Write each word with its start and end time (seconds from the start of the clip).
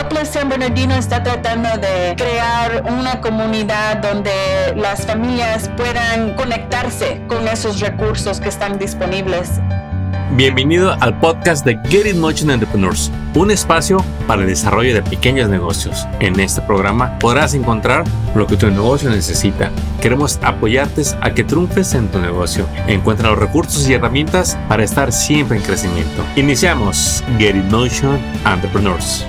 Uplift 0.00 0.32
San 0.32 0.48
Bernardino 0.48 0.94
está 0.94 1.22
tratando 1.22 1.68
de 1.76 2.14
crear 2.16 2.82
una 2.90 3.20
comunidad 3.20 3.98
donde 3.98 4.32
las 4.74 5.04
familias 5.04 5.70
puedan 5.76 6.34
conectarse 6.34 7.20
con 7.28 7.46
esos 7.46 7.78
recursos 7.80 8.40
que 8.40 8.48
están 8.48 8.78
disponibles. 8.78 9.60
Bienvenido 10.34 10.96
al 11.00 11.18
podcast 11.20 11.66
de 11.66 11.78
Get 11.90 12.06
In 12.06 12.20
Motion 12.20 12.50
Entrepreneurs, 12.50 13.12
un 13.34 13.50
espacio 13.50 14.02
para 14.26 14.40
el 14.40 14.48
desarrollo 14.48 14.94
de 14.94 15.02
pequeños 15.02 15.50
negocios. 15.50 16.06
En 16.20 16.40
este 16.40 16.62
programa 16.62 17.18
podrás 17.18 17.52
encontrar 17.52 18.04
lo 18.34 18.46
que 18.46 18.56
tu 18.56 18.70
negocio 18.70 19.10
necesita. 19.10 19.70
Queremos 20.00 20.38
apoyarte 20.42 21.02
a 21.20 21.34
que 21.34 21.44
triunfes 21.44 21.92
en 21.92 22.08
tu 22.08 22.18
negocio. 22.18 22.66
Encuentra 22.86 23.28
los 23.28 23.38
recursos 23.38 23.86
y 23.86 23.92
herramientas 23.92 24.56
para 24.68 24.84
estar 24.84 25.12
siempre 25.12 25.58
en 25.58 25.62
crecimiento. 25.62 26.24
Iniciamos 26.36 27.22
Get 27.38 27.56
In 27.56 27.68
Motion 27.68 28.18
Entrepreneurs. 28.46 29.26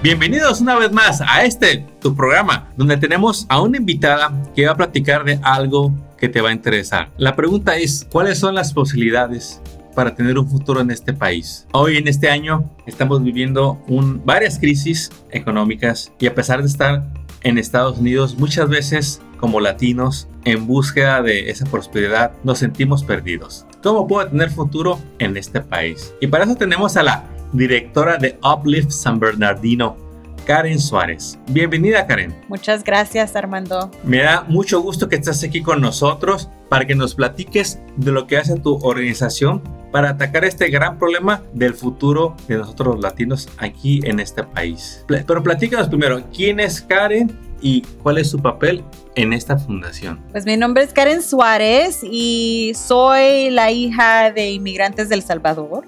Bienvenidos 0.00 0.60
una 0.60 0.76
vez 0.76 0.92
más 0.92 1.20
a 1.20 1.44
este, 1.44 1.84
tu 2.00 2.14
programa, 2.14 2.68
donde 2.76 2.96
tenemos 2.98 3.46
a 3.48 3.60
una 3.60 3.78
invitada 3.78 4.32
que 4.54 4.64
va 4.64 4.72
a 4.72 4.76
platicar 4.76 5.24
de 5.24 5.40
algo 5.42 5.92
que 6.16 6.28
te 6.28 6.40
va 6.40 6.50
a 6.50 6.52
interesar. 6.52 7.10
La 7.16 7.34
pregunta 7.34 7.76
es, 7.76 8.06
¿cuáles 8.08 8.38
son 8.38 8.54
las 8.54 8.72
posibilidades 8.72 9.60
para 9.96 10.14
tener 10.14 10.38
un 10.38 10.48
futuro 10.48 10.80
en 10.80 10.92
este 10.92 11.12
país. 11.12 11.66
Hoy 11.72 11.96
en 11.96 12.06
este 12.06 12.30
año 12.30 12.70
estamos 12.86 13.20
viviendo 13.24 13.82
varias 14.24 14.60
crisis 14.60 15.10
económicas 15.32 16.12
y 16.20 16.28
a 16.28 16.34
pesar 16.36 16.60
de 16.60 16.68
estar 16.68 17.02
en 17.42 17.58
Estados 17.58 17.98
Unidos 17.98 18.38
muchas 18.38 18.68
veces 18.68 19.20
como 19.38 19.58
latinos 19.58 20.28
en 20.44 20.68
búsqueda 20.68 21.20
de 21.22 21.50
esa 21.50 21.64
prosperidad 21.66 22.30
nos 22.44 22.60
sentimos 22.60 23.02
perdidos. 23.02 23.66
¿Cómo 23.82 24.06
puedo 24.06 24.28
tener 24.28 24.50
futuro 24.50 25.00
en 25.18 25.36
este 25.36 25.60
país? 25.60 26.14
Y 26.20 26.28
para 26.28 26.44
eso 26.44 26.54
tenemos 26.54 26.96
a 26.96 27.02
la 27.02 27.24
directora 27.52 28.16
de 28.16 28.38
Uplift 28.42 28.90
San 28.90 29.18
Bernardino, 29.18 29.96
Karen 30.46 30.78
Suárez. 30.78 31.38
Bienvenida 31.48 32.06
Karen. 32.06 32.34
Muchas 32.48 32.82
gracias 32.82 33.36
Armando. 33.36 33.90
Me 34.02 34.22
da 34.22 34.44
mucho 34.48 34.80
gusto 34.80 35.08
que 35.08 35.16
estés 35.16 35.44
aquí 35.44 35.62
con 35.62 35.80
nosotros 35.80 36.48
para 36.68 36.86
que 36.86 36.94
nos 36.94 37.14
platiques 37.14 37.78
de 37.96 38.12
lo 38.12 38.26
que 38.26 38.38
hace 38.38 38.58
tu 38.58 38.76
organización 38.82 39.62
para 39.92 40.10
atacar 40.10 40.44
este 40.44 40.68
gran 40.68 40.98
problema 40.98 41.42
del 41.52 41.74
futuro 41.74 42.34
de 42.46 42.56
nosotros 42.56 42.94
los 42.94 43.02
latinos 43.02 43.48
aquí 43.58 44.00
en 44.04 44.20
este 44.20 44.42
país. 44.42 45.04
Pero 45.06 45.42
platícanos 45.42 45.88
primero, 45.88 46.22
¿quién 46.34 46.60
es 46.60 46.80
Karen 46.80 47.30
y 47.60 47.82
cuál 48.02 48.18
es 48.18 48.30
su 48.30 48.38
papel 48.38 48.84
en 49.16 49.32
esta 49.32 49.58
fundación? 49.58 50.20
Pues 50.30 50.46
mi 50.46 50.56
nombre 50.56 50.84
es 50.84 50.92
Karen 50.92 51.22
Suárez 51.22 52.00
y 52.02 52.72
soy 52.74 53.50
la 53.50 53.70
hija 53.70 54.30
de 54.30 54.50
inmigrantes 54.52 55.08
del 55.08 55.22
Salvador 55.22 55.84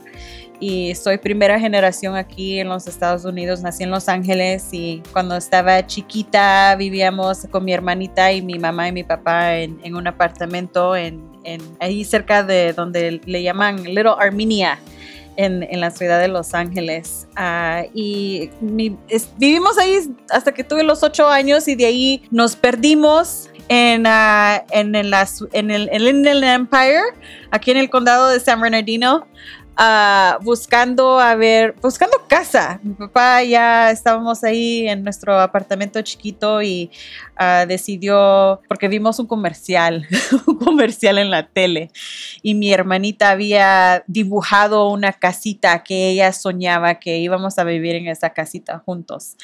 y 0.60 0.94
soy 0.94 1.16
primera 1.16 1.58
generación 1.58 2.14
aquí 2.14 2.60
en 2.60 2.68
los 2.68 2.86
Estados 2.86 3.24
Unidos. 3.24 3.62
Nací 3.62 3.82
en 3.82 3.90
Los 3.90 4.08
Ángeles 4.08 4.68
y 4.72 5.02
cuando 5.12 5.34
estaba 5.34 5.86
chiquita 5.86 6.76
vivíamos 6.76 7.46
con 7.50 7.64
mi 7.64 7.72
hermanita 7.72 8.30
y 8.30 8.42
mi 8.42 8.58
mamá 8.58 8.88
y 8.88 8.92
mi 8.92 9.02
papá 9.02 9.56
en, 9.56 9.94
un 9.94 10.06
apartamento 10.06 10.94
en, 10.94 11.22
ahí 11.80 12.04
cerca 12.04 12.42
de 12.42 12.74
donde 12.74 13.22
le 13.24 13.42
llaman 13.42 13.84
Little 13.84 14.14
Armenia. 14.18 14.78
En, 15.36 15.80
la 15.80 15.90
ciudad 15.90 16.20
de 16.20 16.28
Los 16.28 16.52
Ángeles. 16.52 17.26
Ah, 17.34 17.84
y 17.94 18.50
vivimos 19.38 19.78
ahí 19.78 20.14
hasta 20.28 20.52
que 20.52 20.64
tuve 20.64 20.82
los 20.82 21.02
ocho 21.02 21.28
años 21.28 21.66
y 21.66 21.76
de 21.76 21.86
ahí 21.86 22.22
nos 22.30 22.56
perdimos 22.56 23.48
en, 23.70 24.04
uh, 24.04 24.60
en, 24.70 24.94
el, 24.94 25.14
en, 25.52 25.70
el, 25.70 25.88
en 25.90 26.26
el 26.26 26.44
Empire, 26.44 27.00
aquí 27.50 27.70
en 27.70 27.78
el 27.78 27.88
condado 27.88 28.28
de 28.28 28.38
San 28.38 28.60
Bernardino. 28.60 29.26
Ah, 29.76 30.38
buscando 30.42 31.18
a 31.18 31.34
ver, 31.34 31.74
buscando 31.80 32.18
casa. 32.28 32.80
Mi 32.82 32.92
papá 32.94 33.42
ya 33.42 33.90
estábamos 33.90 34.44
ahí 34.44 34.86
en 34.88 35.02
nuestro 35.02 35.38
apartamento 35.40 36.02
chiquito 36.02 36.60
y 36.60 36.90
ah, 37.40 37.66
decidió, 37.66 38.60
porque 38.68 38.86
vimos 38.86 39.18
un 39.18 39.26
comercial, 39.26 40.06
un 40.46 40.58
comercial 40.58 41.18
en 41.18 41.30
la 41.30 41.48
tele 41.48 41.90
y 42.42 42.54
mi 42.54 42.72
hermanita 42.72 43.30
había 43.30 44.04
dibujado 44.06 44.88
una 44.88 45.12
casita 45.12 45.82
que 45.82 46.10
ella 46.10 46.32
soñaba 46.32 47.00
que 47.00 47.18
íbamos 47.18 47.58
a 47.58 47.64
vivir 47.64 47.96
en 47.96 48.06
esa 48.06 48.30
casita 48.30 48.78
juntos. 48.78 49.36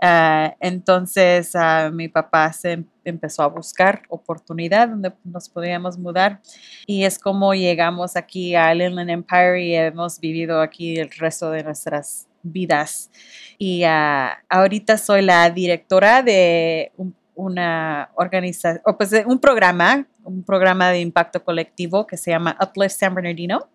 Ah, 0.00 0.56
entonces 0.58 1.52
mi 1.92 2.08
papá 2.08 2.52
se 2.52 2.84
empezó 3.04 3.42
a 3.42 3.48
buscar 3.48 4.02
oportunidad 4.08 4.88
donde 4.88 5.12
nos 5.24 5.48
podíamos 5.48 5.98
mudar 5.98 6.40
y 6.86 7.04
es 7.04 7.18
como 7.18 7.54
llegamos 7.54 8.16
aquí 8.16 8.54
a 8.54 8.74
Inland 8.74 9.10
Empire 9.10 9.62
y 9.62 9.74
hemos 9.74 10.18
vivido 10.18 10.60
aquí 10.60 10.96
el 10.96 11.10
resto 11.10 11.50
de 11.50 11.62
nuestras 11.62 12.28
vidas. 12.42 13.10
Y 13.58 13.84
ah, 13.84 14.42
ahorita 14.48 14.98
soy 14.98 15.22
la 15.22 15.48
directora 15.50 16.22
de 16.22 16.92
un, 16.96 17.14
una 17.34 18.10
organización, 18.14 18.82
o 18.84 18.96
pues 18.96 19.12
un 19.26 19.38
programa, 19.38 20.06
un 20.24 20.42
programa 20.44 20.90
de 20.90 21.00
impacto 21.00 21.42
colectivo 21.44 22.06
que 22.06 22.16
se 22.16 22.30
llama 22.30 22.56
Uplift 22.60 22.96
San 22.98 23.14
Bernardino 23.14 23.68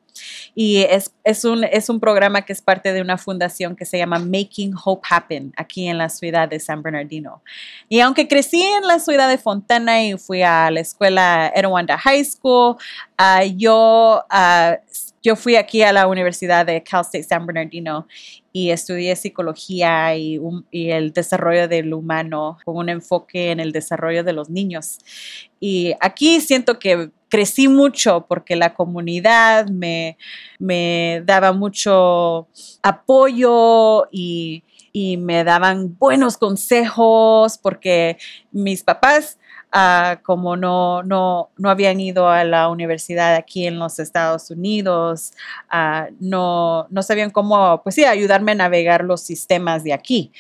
y 0.56 0.78
es, 0.78 1.14
es, 1.24 1.46
un, 1.46 1.64
es 1.64 1.90
un 1.90 2.00
programa 2.00 2.42
que 2.44 2.54
es 2.54 2.62
parte 2.62 2.94
de 2.94 3.02
una 3.02 3.18
fundación 3.18 3.76
que 3.76 3.86
se 3.86 3.98
llama 3.98 4.20
Making 4.20 4.74
Hope 4.84 5.08
Happen 5.10 5.54
aquí 5.56 5.88
en 5.88 5.98
la 5.98 6.10
ciudad 6.10 6.50
de 6.50 6.60
San 6.60 6.82
Bernardino. 6.82 7.42
Y 7.90 8.00
aunque 8.00 8.28
crecí 8.28 8.62
en 8.62 8.88
la 8.88 9.00
ciudad 9.00 9.30
de 9.30 9.38
Fontana 9.38 10.04
y 10.04 10.18
fui 10.18 10.42
a 10.42 10.72
la 10.72 10.80
escuela 10.80 11.52
Erwanda 11.56 11.98
High 11.98 12.26
School, 12.26 12.78
uh, 13.20 13.44
yo, 13.56 14.24
uh, 14.32 14.76
yo 15.24 15.36
fui 15.36 15.56
aquí 15.56 15.82
a 15.82 15.92
la 15.92 16.08
Universidad 16.08 16.66
de 16.66 16.84
Cal 16.84 17.02
State 17.02 17.24
San 17.24 17.46
Bernardino 17.46 18.08
y 18.54 18.72
estudié 18.72 19.16
psicología 19.16 20.16
y, 20.16 20.40
y, 20.72 20.90
el 20.90 21.14
desarrollo 21.14 21.68
del 21.68 21.94
humano 21.94 22.58
con 22.66 22.78
un 22.78 22.90
enfoque 22.90 23.52
en 23.52 23.60
el 23.60 23.72
desarrollo 23.72 24.24
de 24.24 24.34
los 24.34 24.50
niños. 24.50 25.00
Y 25.60 25.94
aquí 26.00 26.42
siento 26.42 26.80
que 26.80 27.12
crecí 27.30 27.68
mucho 27.68 28.26
porque 28.28 28.56
la 28.56 28.74
comunidad 28.74 29.68
me, 29.70 30.18
me 30.60 31.22
daba 31.26 31.52
mucho 31.52 32.48
apoyo 32.82 34.08
y, 34.12 34.64
y, 34.92 35.18
me 35.18 35.44
daban 35.44 35.98
buenos 35.98 36.38
consejos 36.38 37.58
porque 37.58 38.18
mis 38.52 38.84
papás, 38.84 39.38
como 40.24 40.56
no, 40.56 41.04
no, 41.04 41.50
no, 41.58 41.70
habían 41.70 42.00
ido 42.00 42.30
a 42.30 42.44
la 42.44 42.70
universidad 42.70 43.36
aquí 43.36 43.68
en 43.68 43.80
los 43.80 44.00
Estados 44.00 44.50
Unidos, 44.52 45.34
no, 46.20 46.88
no 46.90 47.04
sabían 47.04 47.30
cómo, 47.32 47.82
pues 47.84 47.96
sí, 47.96 48.06
ayudarme 48.06 48.54
a 48.54 48.56
navegar 48.56 49.04
los 49.04 49.22
sistemas 49.22 49.84
de 49.84 49.94
aquí. 49.94 50.32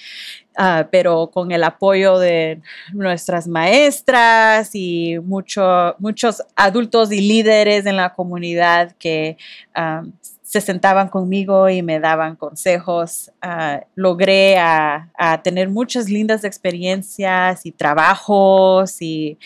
Pero 0.91 1.29
con 1.31 1.51
el 1.51 1.63
apoyo 1.63 2.17
de 2.17 2.61
nuestras 2.91 3.47
maestras 3.47 4.71
y 4.73 5.19
muchos 5.19 6.43
adultos 6.55 7.11
y 7.11 7.21
líderes 7.21 7.85
en 7.85 7.97
la 7.97 8.15
comunidad 8.15 8.93
que 8.97 9.37
ah, 9.75 10.01
se 10.47 10.61
sentaban 10.61 11.09
conmigo 11.09 11.69
y 11.69 11.81
me 11.83 11.99
daban 11.99 12.37
consejos, 12.37 13.33
ah, 13.41 13.81
logré 13.95 14.57
a, 14.57 15.11
tener 15.43 15.67
muchas 15.67 16.09
lindas 16.09 16.45
experiencias 16.45 17.65
y 17.65 17.73
trabajos 17.73 19.01
y, 19.01 19.37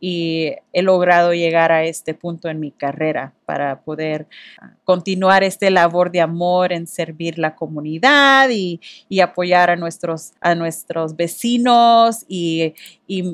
y 0.00 0.52
he 0.72 0.82
logrado 0.82 1.34
llegar 1.34 1.72
a 1.72 1.84
este 1.84 2.14
punto 2.14 2.48
en 2.48 2.60
mi 2.60 2.70
carrera 2.70 3.32
para 3.48 3.80
poder 3.80 4.28
ah, 4.60 4.74
continuar 4.84 5.42
este 5.42 5.70
labor 5.70 6.12
de 6.12 6.20
amor 6.20 6.72
en 6.72 6.86
servir 6.86 7.38
la 7.38 7.56
comunidad 7.56 8.50
y, 8.50 8.80
apoyar 9.20 9.70
a 9.70 9.76
nuestros, 9.76 10.32
a 10.40 10.54
nuestros 10.54 11.16
vecinos 11.16 12.24
y, 12.28 12.74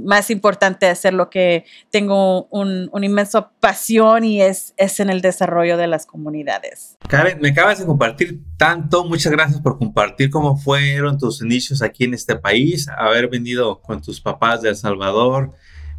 más 0.05 0.31
importante 0.31 0.87
hacer 0.87 1.15
lo 1.15 1.31
que 1.31 1.65
tengo 1.91 2.47
un, 2.51 2.89
un 2.93 3.03
inmenso 3.03 3.51
pasión 3.59 4.23
y 4.23 4.41
es, 4.41 4.73
es 4.77 5.01
en 5.01 5.11
el 5.11 5.21
desarrollo 5.21 5.77
de 5.77 5.89
las 5.89 6.07
comunidades. 6.07 6.97
Karen, 7.09 7.41
me 7.41 7.49
acabas 7.49 7.81
de 7.81 7.87
compartir 7.87 8.41
tanto, 8.57 9.05
muchas 9.05 9.33
gracias 9.33 9.61
por 9.61 9.77
compartir 9.77 10.31
cómo 10.31 10.57
fueron 10.57 11.19
tus 11.19 11.43
inicios 11.43 11.83
aquí 11.83 12.05
en 12.05 12.15
este 12.15 12.37
país, 12.37 12.87
haber 12.97 13.29
venido 13.29 13.81
con 13.81 14.01
tus 14.01 14.21
papás 14.21 14.63
de 14.63 14.69
El 14.69 14.77
Salvador 14.77 15.51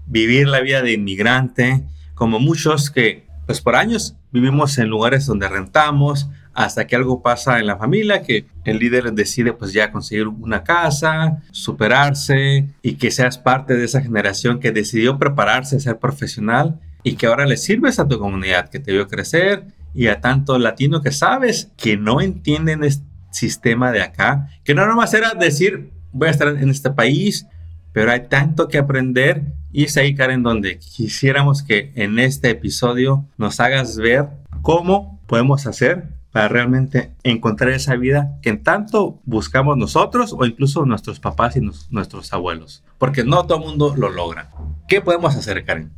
vivir 0.08 0.48
la 0.48 0.62
vida 0.62 0.82
de 0.82 0.94
inmigrante, 0.94 1.84
como 2.14 2.40
muchos 2.40 2.90
que, 2.90 3.26
pues 3.46 3.62
por 3.62 3.76
años 3.76 4.16
vivimos 4.32 4.78
en 4.78 4.88
lugares 4.88 5.26
donde 5.26 5.48
rentamos, 5.48 6.30
hasta 6.54 6.88
que 6.88 6.96
algo 6.96 7.22
pasa 7.22 7.60
en 7.60 7.68
la 7.68 7.78
familia, 7.78 8.24
que 8.24 8.46
el 8.64 8.80
líder 8.80 9.14
decide 9.14 9.52
pues 9.52 9.74
ya 9.74 9.92
conseguir 9.92 10.28
una 10.28 10.64
casa, 10.64 11.44
superarse 11.52 12.70
y 12.82 12.94
que 12.94 13.12
seas 13.12 13.38
parte 13.38 13.76
de 13.76 13.84
esa 13.84 14.02
generación 14.02 14.60
que 14.60 14.72
decidió 14.72 15.20
prepararse, 15.20 15.80
ser 15.82 16.00
profesional 16.00 16.80
y 17.04 17.16
que 17.16 17.28
ahora 17.28 17.46
le 17.46 17.58
sirves 17.58 18.00
a 18.00 18.08
tu 18.08 18.18
comunidad, 18.20 18.70
que 18.70 18.80
te 18.80 18.94
vio 18.94 19.08
crecer 19.08 19.66
y 19.94 20.08
a 20.08 20.22
tanto 20.22 20.58
latino 20.58 21.02
que 21.02 21.12
sabes 21.12 21.72
que 21.76 21.98
no 21.98 22.22
entienden 22.22 22.86
este 22.86 23.06
sistema 23.32 23.92
de 23.92 24.02
acá, 24.02 24.48
que 24.64 24.74
no 24.74 24.88
nomás 24.88 25.14
era 25.14 25.34
decir 25.34 25.92
voy 26.14 26.30
a 26.30 26.32
estar 26.32 26.48
en 26.48 26.70
este 26.70 26.90
país, 26.92 27.46
pero 27.96 28.12
hay 28.12 28.28
tanto 28.28 28.68
que 28.68 28.78
aprender 28.78 29.54
y 29.72 29.86
es 29.86 29.96
ahí, 29.96 30.16
Karen, 30.16 30.44
donde 30.44 30.80
quisiéramos 30.80 31.64
que 31.64 31.94
en 31.96 32.20
este 32.20 32.50
episodio 32.50 33.24
nos 33.38 33.62
hagas 33.62 33.96
ver 33.96 34.28
cómo 34.62 35.22
podemos 35.28 35.66
hacer 35.66 36.10
para 36.34 36.50
realmente 36.50 37.14
encontrar 37.24 37.72
esa 37.72 37.96
vida 37.96 38.38
que 38.42 38.52
tanto 38.58 39.22
buscamos 39.24 39.78
nosotros 39.78 40.36
o 40.38 40.46
incluso 40.46 40.86
nuestros 40.86 41.22
papás 41.22 41.56
y 41.56 41.62
nuestros 41.90 42.34
abuelos, 42.34 42.84
porque 42.98 43.24
no 43.24 43.46
todo 43.46 43.60
el 43.60 43.66
mundo 43.66 43.96
lo 43.96 44.10
logra. 44.10 44.52
¿Qué 44.90 45.00
podemos 45.00 45.34
hacer, 45.34 45.64
Karen? 45.64 45.94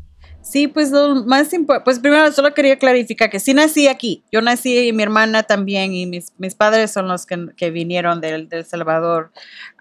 Sí, 0.48 0.70
pues 0.70 0.92
lo 0.92 1.26
más 1.26 1.52
importante, 1.52 1.84
pues 1.84 2.00
primero 2.00 2.32
solo 2.32 2.54
quería 2.54 2.80
clarificar 2.80 3.30
que 3.30 3.40
sí 3.40 3.54
nací 3.54 3.90
aquí. 3.90 4.24
Yo 4.32 4.42
nací 4.42 4.88
y 4.88 4.94
mi 4.94 5.04
hermana 5.04 5.44
también 5.44 5.94
y 5.94 6.06
mis, 6.06 6.32
mis 6.38 6.56
padres 6.56 6.92
son 6.92 7.10
los 7.10 7.26
que, 7.26 7.48
que 7.58 7.70
vinieron 7.70 8.22
del, 8.22 8.48
del 8.48 8.64
Salvador. 8.64 9.34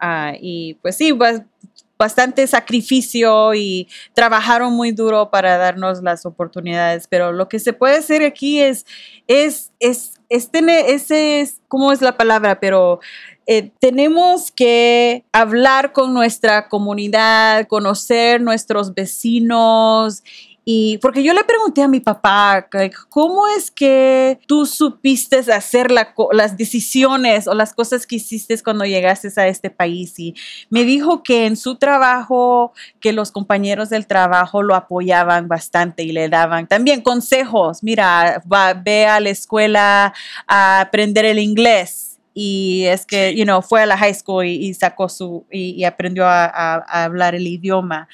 Uh, 0.03 0.37
y 0.41 0.75
pues 0.83 0.97
sí, 0.97 1.13
pues, 1.13 1.43
bastante 1.99 2.47
sacrificio 2.47 3.55
y 3.55 3.89
trabajaron 4.15 4.73
muy 4.75 4.93
duro 4.93 5.31
para 5.31 5.57
darnos 5.57 6.03
las 6.03 6.27
oportunidades, 6.27 7.07
pero 7.09 7.33
lo 7.33 7.49
que 7.49 7.59
se 7.59 7.73
puede 7.73 7.97
hacer 7.97 8.23
aquí 8.23 8.61
es, 8.61 8.87
es, 9.27 9.73
es, 9.81 10.21
es 10.29 10.51
tener, 10.51 10.87
ese 10.89 11.41
es, 11.41 11.61
¿cómo 11.69 11.93
es 11.93 12.03
la 12.03 12.17
palabra? 12.17 12.61
Pero 12.61 13.01
eh, 13.47 13.71
tenemos 13.79 14.51
que 14.51 15.25
hablar 15.33 15.93
con 15.93 16.13
nuestra 16.13 16.69
comunidad, 16.69 17.69
conocer 17.69 18.41
nuestros 18.41 18.93
vecinos 18.93 20.25
y 20.69 20.99
porque 20.99 21.23
yo 21.23 21.33
le 21.33 21.45
pregunté 21.45 21.81
a 21.83 21.87
mi 21.87 22.01
papá, 22.01 22.67
¿cómo 23.09 23.47
es 23.47 23.71
que 23.71 24.41
tú 24.49 24.67
supiste 24.67 25.39
hacer 25.53 25.93
las 25.93 26.57
decisiones 26.57 27.47
o 27.47 27.55
las 27.55 27.73
cosas 27.73 28.05
que 28.05 28.17
hiciste 28.17 28.61
cuando 28.65 28.85
llegaste 28.85 29.29
a 29.41 29.47
este 29.47 29.71
país? 29.71 30.19
Y 30.19 30.35
me 30.69 30.83
dijo 30.83 31.23
que 31.23 31.47
en 31.47 31.57
su 31.57 31.77
trabajo, 31.77 32.73
que 32.99 33.13
los 33.13 33.31
compañeros 33.31 33.91
del 33.91 34.09
trabajo 34.09 34.65
lo 34.65 34.75
apoyaban 34.75 35.47
bastante 35.47 36.03
y 36.03 36.11
le 36.11 36.29
daban 36.29 36.67
también 36.67 37.01
consejos. 37.01 37.85
Mira, 37.85 38.43
va, 38.53 38.75
ve 38.75 39.07
a 39.07 39.21
la 39.21 39.31
escuela 39.31 40.13
a 40.49 40.81
aprender 40.81 41.27
el 41.27 41.39
inglés 41.39 42.06
y 42.39 42.85
es 42.85 43.07
que, 43.07 43.35
you 43.35 43.45
know, 43.45 43.63
fue 43.63 43.81
a 43.81 43.87
la 43.87 43.97
high 43.97 44.13
school 44.13 44.45
y, 44.45 44.75
sacó 44.75 45.09
su, 45.09 45.47
y, 45.51 45.83
aprendió 45.85 46.27
a, 46.27 46.75
hablar 47.05 47.35
el 47.35 47.47
idioma. 47.47 48.09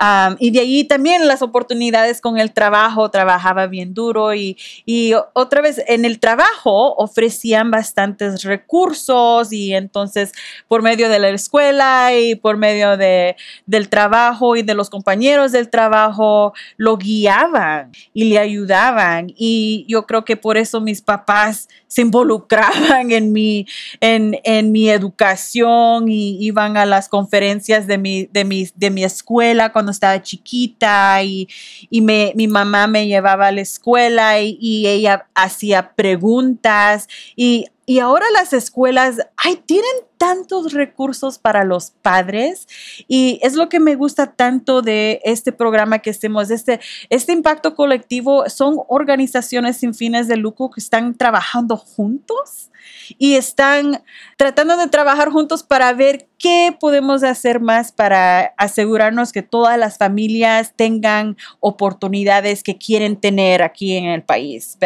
Um, 0.00 0.34
y 0.40 0.50
de 0.50 0.58
ahí 0.58 0.82
también 0.82 1.28
las 1.28 1.42
oportunidades 1.42 2.20
con 2.20 2.38
el 2.38 2.52
trabajo, 2.52 3.08
trabajaba 3.12 3.68
bien 3.68 3.94
duro 3.94 4.34
y, 4.34 4.56
y 4.84 5.12
otra 5.32 5.60
vez 5.60 5.80
en 5.86 6.04
el 6.04 6.18
trabajo 6.18 6.96
ofrecían 6.96 7.70
bastantes 7.70 8.42
recursos 8.42 9.52
y 9.52 9.72
entonces 9.72 10.32
por 10.66 10.82
medio 10.82 11.08
de 11.08 11.20
la 11.20 11.28
escuela 11.28 12.10
y 12.18 12.34
por 12.34 12.56
medio 12.56 12.96
de, 12.96 13.36
del 13.66 13.88
trabajo 13.88 14.56
y 14.56 14.62
de 14.62 14.74
los 14.74 14.90
compañeros 14.90 15.52
del 15.52 15.70
trabajo 15.70 16.52
lo 16.76 16.96
guiaban 16.96 17.92
y 18.12 18.24
le 18.24 18.40
ayudaban 18.40 19.32
y 19.36 19.84
yo 19.88 20.04
creo 20.04 20.24
que 20.24 20.36
por 20.36 20.56
eso 20.56 20.80
mis 20.80 21.00
papás 21.00 21.68
se 21.86 22.02
involucraban 22.02 23.10
en 23.12 23.32
mi, 23.32 23.67
en, 24.00 24.38
en 24.44 24.72
mi 24.72 24.88
educación 24.88 26.08
y 26.08 26.38
iban 26.44 26.76
a 26.76 26.86
las 26.86 27.08
conferencias 27.08 27.86
de 27.86 27.98
mi, 27.98 28.26
de 28.26 28.44
mi, 28.44 28.68
de 28.74 28.90
mi 28.90 29.04
escuela 29.04 29.72
cuando 29.72 29.92
estaba 29.92 30.22
chiquita 30.22 31.22
y, 31.22 31.48
y 31.90 32.00
me, 32.00 32.32
mi 32.36 32.48
mamá 32.48 32.86
me 32.86 33.06
llevaba 33.06 33.48
a 33.48 33.52
la 33.52 33.60
escuela 33.60 34.40
y, 34.40 34.58
y 34.60 34.86
ella 34.86 35.26
hacía 35.34 35.92
preguntas 35.94 37.08
y 37.36 37.66
y 37.88 38.00
ahora 38.00 38.26
las 38.34 38.52
escuelas, 38.52 39.16
ay, 39.38 39.56
tienen 39.64 39.90
tantos 40.18 40.74
recursos 40.74 41.38
para 41.38 41.64
los 41.64 41.92
padres 42.02 42.68
y 43.08 43.40
es 43.42 43.54
lo 43.54 43.70
que 43.70 43.80
me 43.80 43.94
gusta 43.94 44.34
tanto 44.34 44.82
de 44.82 45.22
este 45.24 45.52
programa 45.52 46.00
que 46.00 46.10
hacemos, 46.10 46.50
este, 46.50 46.80
este 47.08 47.32
impacto 47.32 47.74
colectivo, 47.74 48.50
son 48.50 48.76
organizaciones 48.88 49.78
sin 49.78 49.94
fines 49.94 50.28
de 50.28 50.36
lucro 50.36 50.68
que 50.68 50.82
están 50.82 51.14
trabajando 51.16 51.78
juntos 51.78 52.70
y 53.16 53.36
están 53.36 54.04
tratando 54.36 54.76
de 54.76 54.88
trabajar 54.88 55.30
juntos 55.30 55.62
para 55.62 55.90
ver 55.94 56.27
qué 56.38 56.76
podemos 56.78 57.24
hacer 57.24 57.60
más 57.60 57.90
para 57.90 58.54
asegurarnos 58.56 59.32
que 59.32 59.42
todas 59.42 59.76
las 59.76 59.98
familias 59.98 60.72
tengan 60.76 61.36
oportunidades 61.60 62.62
que 62.62 62.78
quieren 62.78 63.16
tener 63.16 63.62
aquí 63.62 63.96
en 63.96 64.06
el 64.06 64.22
país, 64.22 64.78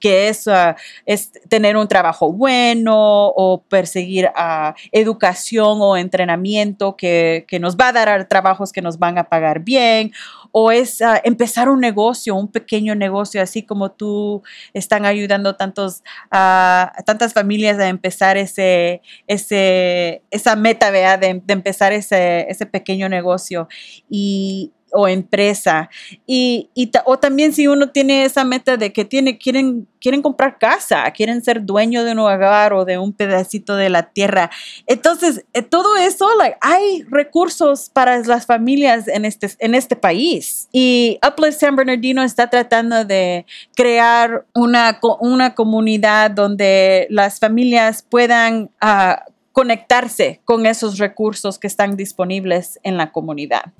que 0.00 0.28
es, 0.28 0.46
uh, 0.46 0.74
es 1.06 1.32
tener 1.48 1.76
un 1.76 1.86
trabajo 1.86 2.32
bueno 2.32 2.96
o 2.96 3.62
perseguir 3.68 4.26
uh, 4.26 4.72
educación 4.90 5.78
o 5.80 5.96
entrenamiento 5.96 6.96
que, 6.96 7.44
que, 7.46 7.60
nos 7.60 7.76
va 7.76 7.88
a 7.88 7.92
dar 7.92 8.28
trabajos 8.28 8.72
que 8.72 8.82
nos 8.82 8.98
van 8.98 9.18
a 9.18 9.24
pagar 9.24 9.60
bien 9.60 10.12
o 10.52 10.70
es 10.70 11.00
uh, 11.00 11.20
empezar 11.24 11.68
un 11.68 11.80
negocio, 11.80 12.34
un 12.34 12.50
pequeño 12.50 12.94
negocio, 12.94 13.42
así 13.42 13.64
como 13.64 13.90
tú 13.92 14.42
están 14.72 15.04
ayudando 15.04 15.56
tantos, 15.56 16.02
a 16.30 16.92
tantas 17.04 17.32
familias 17.32 17.78
a 17.78 17.88
empezar 17.88 18.36
ese, 18.36 19.02
ese, 19.26 20.22
esa 20.30 20.56
meta 20.56 20.90
de, 20.90 21.42
empezar 21.48 21.92
ese, 21.92 22.46
ese 22.48 22.66
pequeño 22.66 23.08
negocio. 23.08 23.68
Y, 24.08 24.72
o 24.92 25.08
empresa. 25.08 25.90
Y, 26.26 26.70
y 26.74 26.90
o 27.04 27.18
también 27.18 27.52
si 27.52 27.66
uno 27.66 27.90
tiene 27.90 28.24
esa 28.24 28.44
meta 28.44 28.76
de 28.76 28.92
que 28.92 29.04
tiene, 29.04 29.38
quieren, 29.38 29.86
quieren 30.00 30.22
comprar 30.22 30.58
casa, 30.58 31.10
quieren 31.12 31.42
ser 31.42 31.64
dueño 31.64 32.04
de 32.04 32.12
un 32.12 32.20
hogar 32.20 32.72
o 32.72 32.84
de 32.84 32.98
un 32.98 33.12
pedacito 33.12 33.76
de 33.76 33.88
la 33.88 34.10
tierra. 34.10 34.50
Entonces, 34.86 35.44
eh, 35.52 35.62
todo 35.62 35.96
eso, 35.96 36.28
hay 36.60 37.04
recursos 37.10 37.90
para 37.90 38.18
las 38.20 38.46
familias 38.46 39.08
en 39.08 39.24
este, 39.24 39.50
en 39.58 39.74
este 39.74 39.96
país. 39.96 40.68
Y 40.72 41.18
Uplift 41.26 41.60
San 41.60 41.76
Bernardino 41.76 42.22
está 42.22 42.48
tratando 42.50 43.04
de 43.04 43.46
crear 43.74 44.44
una, 44.54 44.98
una 45.20 45.54
comunidad 45.54 46.30
donde 46.30 47.06
las 47.10 47.38
familias 47.38 48.02
puedan... 48.02 48.70
Uh, 48.82 49.16
conectarse 49.58 50.40
con 50.44 50.66
esos 50.66 50.98
recursos 50.98 51.58
que 51.58 51.66
están 51.66 51.96
disponibles 51.96 52.78
en 52.84 52.96
la 52.96 53.10
comunidad. 53.10 53.72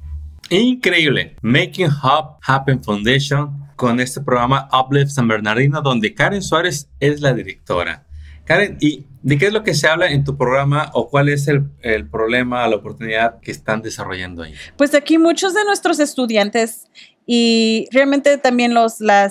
Increíble. 0.51 1.37
Making 1.43 1.89
Hub 1.89 2.39
Happen 2.47 2.83
Foundation 2.83 3.67
con 3.77 4.01
este 4.01 4.23
programa 4.23 4.69
Uplift 4.73 5.11
San 5.11 5.29
Bernardino, 5.29 5.83
donde 5.83 6.15
Karen 6.15 6.43
Suárez 6.43 6.89
es 7.01 7.21
la 7.21 7.35
directora. 7.35 8.08
Karen, 8.49 8.79
¿y 8.81 9.05
de 9.23 9.37
qué 9.37 9.49
es 9.49 9.53
lo 9.53 9.63
que 9.63 9.75
se 9.75 9.87
habla 9.87 10.11
en 10.11 10.25
tu 10.25 10.39
programa 10.39 10.91
o 10.95 11.11
cuál 11.11 11.29
es 11.29 11.49
el, 11.49 11.65
el 11.83 12.09
problema, 12.09 12.67
la 12.67 12.77
oportunidad 12.77 13.41
que 13.41 13.51
están 13.51 13.83
desarrollando 13.83 14.43
ahí? 14.43 14.55
Pues 14.79 14.95
aquí 14.95 15.19
muchos 15.19 15.53
de 15.53 15.65
nuestros 15.67 16.01
estudiantes 16.01 16.87
y 17.27 17.89
realmente 17.93 18.39
también 18.39 18.73
los, 18.73 19.01
la, 19.01 19.29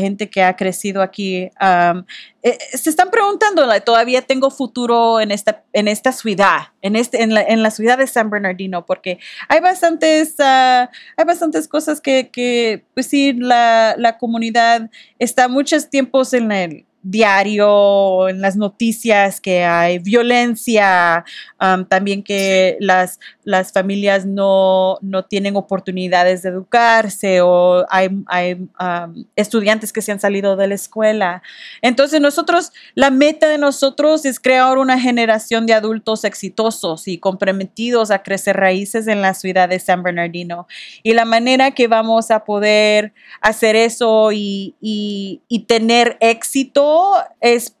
gente 0.00 0.30
que 0.30 0.42
ha 0.42 0.56
crecido 0.56 1.02
aquí 1.02 1.50
eh, 1.60 2.58
se 2.72 2.88
están 2.88 3.10
preguntando, 3.10 3.68
¿todavía 3.82 4.22
tengo 4.22 4.50
futuro 4.50 5.20
en 5.20 5.30
esta, 5.30 5.62
en 5.74 5.86
esta 5.86 6.12
ciudad, 6.12 6.68
en, 6.80 6.96
este, 6.96 7.22
en, 7.22 7.34
la, 7.34 7.70
ciudad 7.70 7.98
de 7.98 8.06
San 8.06 8.30
Bernardino? 8.30 8.86
Porque 8.86 9.18
hay 9.46 9.60
bastantes, 9.60 10.36
uh, 10.38 10.88
hay 11.18 11.24
bastantes 11.26 11.68
cosas 11.68 12.00
que, 12.00 12.82
pues 12.94 13.08
sí, 13.08 13.34
la 13.34 14.16
comunidad 14.18 14.88
está 15.18 15.48
muchos 15.48 15.90
tiempos 15.90 16.32
en 16.32 16.50
el 16.50 16.86
diario, 17.04 18.30
en 18.30 18.40
las 18.40 18.56
noticias 18.56 19.38
que 19.40 19.62
hay 19.62 19.98
violencia, 19.98 21.22
um, 21.60 21.84
también 21.84 22.22
que 22.22 22.78
las, 22.80 23.20
las 23.44 23.72
familias 23.72 24.24
no, 24.24 24.98
no, 25.02 25.22
tienen 25.22 25.54
oportunidades 25.54 26.42
de 26.42 26.48
educarse 26.48 27.42
o 27.42 27.84
hay, 27.90 28.08
hay 28.26 28.54
um, 28.54 29.24
estudiantes 29.36 29.92
que 29.92 30.00
se 30.00 30.12
han 30.12 30.18
salido 30.18 30.56
de 30.56 30.66
la 30.66 30.74
escuela. 30.74 31.42
Entonces 31.82 32.22
nosotros, 32.22 32.72
la 32.94 33.10
meta 33.10 33.48
de 33.48 33.58
nosotros 33.58 34.24
es 34.24 34.40
crear 34.40 34.78
una 34.78 34.98
generación 34.98 35.66
de 35.66 35.74
adultos 35.74 36.24
exitosos 36.24 37.06
y 37.06 37.18
comprometidos 37.18 38.10
a 38.10 38.22
crecer 38.22 38.56
raíces 38.56 39.08
en 39.08 39.20
la 39.20 39.34
ciudad 39.34 39.68
de 39.68 39.78
San 39.78 40.02
Bernardino. 40.02 40.66
Y 41.02 41.12
la 41.12 41.26
manera 41.26 41.72
que 41.72 41.86
vamos 41.86 42.30
a 42.30 42.44
poder 42.44 43.12
hacer 43.42 43.76
eso 43.76 44.32
y, 44.32 44.74
y, 44.80 45.42
y 45.48 45.66
tener 45.66 46.16
éxito 46.20 46.93
es, 47.40 47.74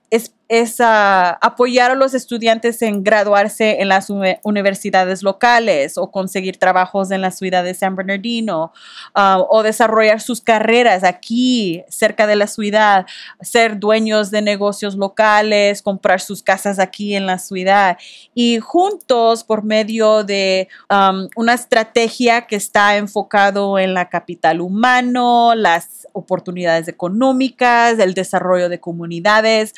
es 0.48 0.76
apoyar 0.80 1.90
a 1.90 1.94
los 1.94 2.12
estudiantes 2.12 2.82
en 2.82 3.02
graduarse 3.02 3.80
en 3.80 3.88
las 3.88 4.08
universidades 4.42 5.22
locales 5.22 5.96
o 5.96 6.10
conseguir 6.10 6.58
trabajos 6.58 7.10
en 7.10 7.22
la 7.22 7.30
ciudad 7.30 7.64
de 7.64 7.74
San 7.74 7.96
Bernardino 7.96 8.72
ah, 9.14 9.42
o 9.48 9.62
desarrollar 9.62 10.20
sus 10.20 10.40
carreras 10.40 11.02
aquí 11.02 11.82
cerca 11.88 12.26
de 12.26 12.36
la 12.36 12.46
ciudad, 12.46 13.06
ser 13.40 13.78
dueños 13.78 14.30
de 14.30 14.42
negocios 14.42 14.96
locales, 14.96 15.82
comprar 15.82 16.20
sus 16.20 16.42
casas 16.42 16.78
aquí 16.78 17.14
en 17.14 17.26
la 17.26 17.38
ciudad. 17.38 17.96
Y 18.34 18.58
juntos 18.58 19.44
por 19.44 19.64
medio 19.64 20.24
de 20.24 20.68
una 21.36 21.54
estrategia 21.54 22.46
que 22.46 22.56
está 22.56 22.96
enfocado 22.96 23.78
en 23.78 23.94
la 23.94 24.08
capital 24.08 24.60
humano, 24.60 25.54
las 25.54 26.06
oportunidades 26.12 26.86
económicas, 26.88 27.98
el 27.98 28.14
desarrollo 28.14 28.68
de 28.68 28.80
comunidades 28.80 29.74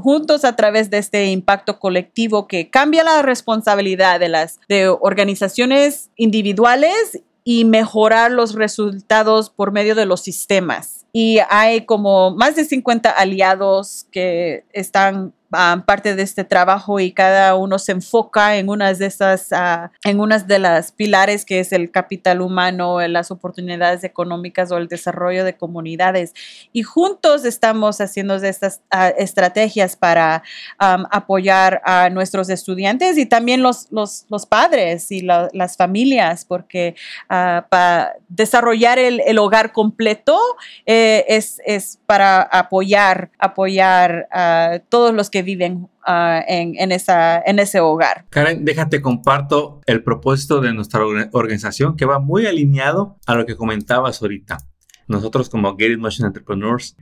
juntos 0.00 0.44
a 0.44 0.56
través 0.56 0.90
de 0.90 0.98
este 0.98 1.26
impacto 1.26 1.78
colectivo 1.78 2.46
que 2.46 2.70
cambia 2.70 3.04
la 3.04 3.22
responsabilidad 3.22 4.20
de 4.20 4.28
las 4.28 4.58
organizaciones 5.00 6.10
individuales 6.16 7.22
y 7.44 7.64
mejorar 7.64 8.30
los 8.30 8.54
resultados 8.54 9.50
por 9.50 9.72
medio 9.72 9.94
de 9.94 10.06
los 10.06 10.20
sistemas. 10.22 11.06
Y 11.12 11.38
hay 11.50 11.84
como 11.84 12.30
más 12.30 12.56
de 12.56 12.64
50 12.64 13.10
aliados 13.10 14.06
que 14.10 14.64
están 14.72 15.34
Ah, 15.52 15.82
parte 15.84 16.14
de 16.14 16.22
este 16.22 16.44
trabajo 16.44 16.98
y 16.98 17.12
cada 17.12 17.54
uno 17.56 17.78
se 17.78 17.92
enfoca 17.92 18.56
en 18.56 18.68
unas 18.68 18.98
de 18.98 19.06
esas, 19.06 19.52
ah, 19.52 19.90
en 20.04 20.20
unas 20.20 20.46
de 20.48 20.58
las 20.58 20.92
pilares 20.92 21.44
que 21.44 21.60
es 21.60 21.72
el 21.72 21.90
capital 21.90 22.40
humano, 22.40 23.00
las 23.08 23.30
oportunidades 23.30 24.02
económicas 24.04 24.72
o 24.72 24.78
el 24.78 24.88
desarrollo 24.88 25.44
de 25.44 25.56
comunidades. 25.56 26.32
Y 26.72 26.82
juntos 26.82 27.44
estamos 27.44 28.00
haciendo 28.00 28.36
estas 28.36 28.80
ah, 28.90 29.08
estrategias 29.08 29.96
para 29.96 30.42
apoyar 30.78 31.82
a 31.84 32.08
nuestros 32.10 32.48
estudiantes 32.48 33.18
y 33.18 33.26
también 33.26 33.62
los, 33.62 33.88
los, 33.90 34.26
padres 34.48 35.12
y 35.12 35.22
las 35.22 35.76
familias, 35.76 36.44
porque 36.44 36.96
para 37.28 38.14
desarrollar 38.28 38.98
el, 38.98 39.20
el 39.20 39.38
hogar 39.38 39.72
completo 39.72 40.38
eh, 40.86 41.24
es, 41.28 41.60
es, 41.64 41.98
para 42.06 42.42
apoyar, 42.42 43.30
apoyar 43.38 44.28
a 44.30 44.80
todos 44.88 45.14
los 45.14 45.30
que 45.30 45.41
viven 45.42 45.88
ah, 46.06 46.42
en, 46.46 46.92
esa, 46.92 47.40
en 47.40 47.58
ese 47.58 47.80
hogar. 47.80 48.26
Karen, 48.30 48.64
déjate 48.64 49.02
comparto 49.02 49.80
el 49.86 50.02
propósito 50.02 50.60
de 50.60 50.72
nuestra 50.72 51.02
organización 51.32 51.96
que 51.96 52.04
va 52.04 52.18
muy 52.18 52.46
alineado 52.46 53.16
a 53.26 53.34
lo 53.34 53.46
que 53.46 53.56
comentabas 53.56 54.22
ahorita. 54.22 54.58
Nosotros 55.08 55.48
como 55.48 55.76
Get 55.76 55.98
Motion 55.98 56.26
Entrepreneurs 56.26 56.96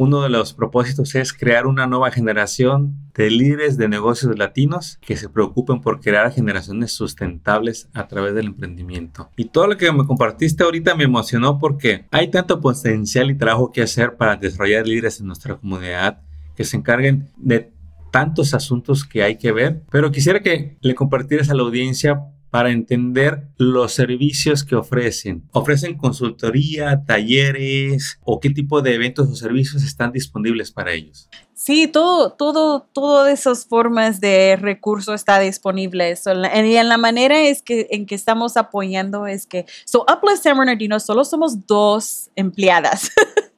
uno 0.00 0.22
de 0.22 0.30
los 0.30 0.54
propósitos 0.54 1.14
es 1.14 1.34
crear 1.34 1.66
una 1.66 1.86
nueva 1.86 2.10
generación 2.10 2.96
de 3.12 3.28
líderes 3.28 3.76
de 3.76 3.86
negocios 3.86 4.38
latinos 4.38 4.98
que 5.02 5.14
se 5.14 5.28
preocupen 5.28 5.82
por 5.82 6.00
crear 6.00 6.32
generaciones 6.32 6.92
sustentables 6.92 7.90
a 7.92 8.08
través 8.08 8.34
del 8.34 8.46
emprendimiento. 8.46 9.28
Y 9.36 9.44
todo 9.44 9.66
lo 9.66 9.76
que 9.76 9.92
me 9.92 10.06
compartiste 10.06 10.64
ahorita 10.64 10.94
me 10.94 11.04
emocionó 11.04 11.58
porque 11.58 12.06
hay 12.12 12.30
tanto 12.30 12.62
potencial 12.62 13.30
y 13.30 13.34
trabajo 13.34 13.72
que 13.72 13.82
hacer 13.82 14.16
para 14.16 14.36
desarrollar 14.36 14.86
líderes 14.86 15.20
en 15.20 15.26
nuestra 15.26 15.56
comunidad 15.56 16.22
que 16.56 16.64
se 16.64 16.78
encarguen 16.78 17.28
de 17.36 17.70
tantos 18.10 18.54
asuntos 18.54 19.04
que 19.04 19.22
hay 19.22 19.38
que 19.38 19.52
ver, 19.52 19.82
pero 19.90 20.10
quisiera 20.10 20.40
que 20.40 20.76
le 20.80 20.94
compartieras 20.94 21.50
a 21.50 21.54
la 21.54 21.62
audiencia 21.62 22.20
para 22.50 22.70
entender 22.70 23.48
los 23.56 23.92
servicios 23.92 24.64
que 24.64 24.74
ofrecen. 24.74 25.48
¿Ofrecen 25.52 25.96
consultoría, 25.96 27.04
talleres 27.06 28.18
o 28.22 28.40
qué 28.40 28.50
tipo 28.50 28.82
de 28.82 28.94
eventos 28.94 29.28
o 29.28 29.36
servicios 29.36 29.84
están 29.84 30.10
disponibles 30.12 30.72
para 30.72 30.92
ellos? 30.92 31.28
Sí, 31.54 31.86
todo, 31.86 32.32
todo, 32.32 32.88
todas 32.92 33.38
esas 33.38 33.66
formas 33.66 34.20
de 34.20 34.56
recurso 34.60 35.14
está 35.14 35.38
disponible. 35.38 36.12
y 36.12 36.74
en 36.74 36.88
la 36.88 36.98
manera 36.98 37.40
es 37.40 37.62
que, 37.62 37.86
en 37.90 38.06
que 38.06 38.14
estamos 38.14 38.56
apoyando 38.56 39.26
es 39.26 39.46
que, 39.46 39.66
so 39.84 40.04
Uplift 40.12 40.42
San 40.42 40.58
Bernardino 40.58 40.98
solo 40.98 41.24
somos 41.24 41.66
dos 41.66 42.30
empleadas. 42.34 43.12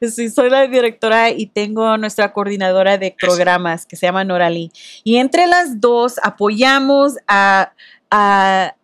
Sí, 0.08 0.30
soy 0.30 0.48
la 0.50 0.66
directora 0.66 1.30
y 1.30 1.46
tengo 1.46 1.96
nuestra 1.98 2.32
coordinadora 2.32 2.96
de 2.96 3.14
programas 3.18 3.84
que 3.84 3.96
se 3.96 4.06
llama 4.06 4.24
Norali. 4.24 4.72
Y 5.04 5.16
entre 5.16 5.46
las 5.46 5.80
dos 5.80 6.18
apoyamos 6.22 7.16
a, 7.28 7.72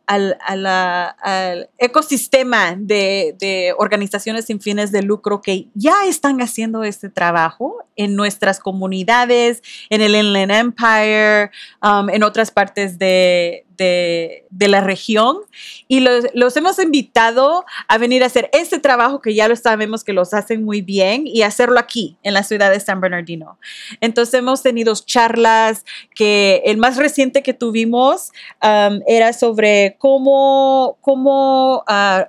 al, 0.07 1.69
ecosistema 1.79 2.77
de, 2.79 3.75
organizaciones 3.79 4.47
sin 4.47 4.61
fines 4.61 4.93
de 4.93 5.03
lucro 5.03 5.41
que 5.41 5.67
ya 5.75 6.07
están 6.07 6.41
haciendo 6.41 6.85
este 6.85 7.09
trabajo 7.09 7.79
en 7.97 8.15
nuestras 8.15 8.61
comunidades, 8.61 9.63
en 9.91 10.01
el 10.01 10.15
Inland 10.15 10.53
Empire, 10.53 11.51
um, 11.83 12.09
en 12.11 12.23
otras 12.23 12.51
partes 12.51 12.99
de, 12.99 13.67
de, 13.77 14.69
la 14.69 14.81
región 14.81 15.39
y 15.87 16.01
los, 16.01 16.57
hemos 16.57 16.79
invitado 16.79 17.65
a 17.89 17.99
venir 17.99 18.23
a 18.23 18.27
hacer 18.27 18.51
este 18.53 18.79
trabajo 18.79 19.21
que 19.21 19.35
ya 19.35 19.49
lo 19.49 19.57
sabemos 19.57 20.03
que 20.03 20.13
los 20.13 20.35
hacen 20.35 20.65
muy 20.65 20.81
bien 20.83 21.27
y 21.27 21.43
hacerlo 21.43 21.79
aquí 21.79 22.17
en 22.23 22.35
la 22.35 22.43
ciudad 22.43 22.71
de 22.71 22.81
San 22.81 23.01
Bernardino. 23.01 23.59
Entonces 24.01 24.35
hemos 24.35 24.63
tenido 24.63 24.95
charlas 24.95 25.85
que 26.15 26.63
el 26.65 26.79
más 26.79 26.97
reciente 26.97 27.43
que 27.43 27.55
tuvimos 27.55 28.33
um, 28.63 29.01
era 29.07 29.33
sobre 29.33 29.96
cómo, 29.99 30.99
cómo 31.01 31.85
uh, 31.89 32.25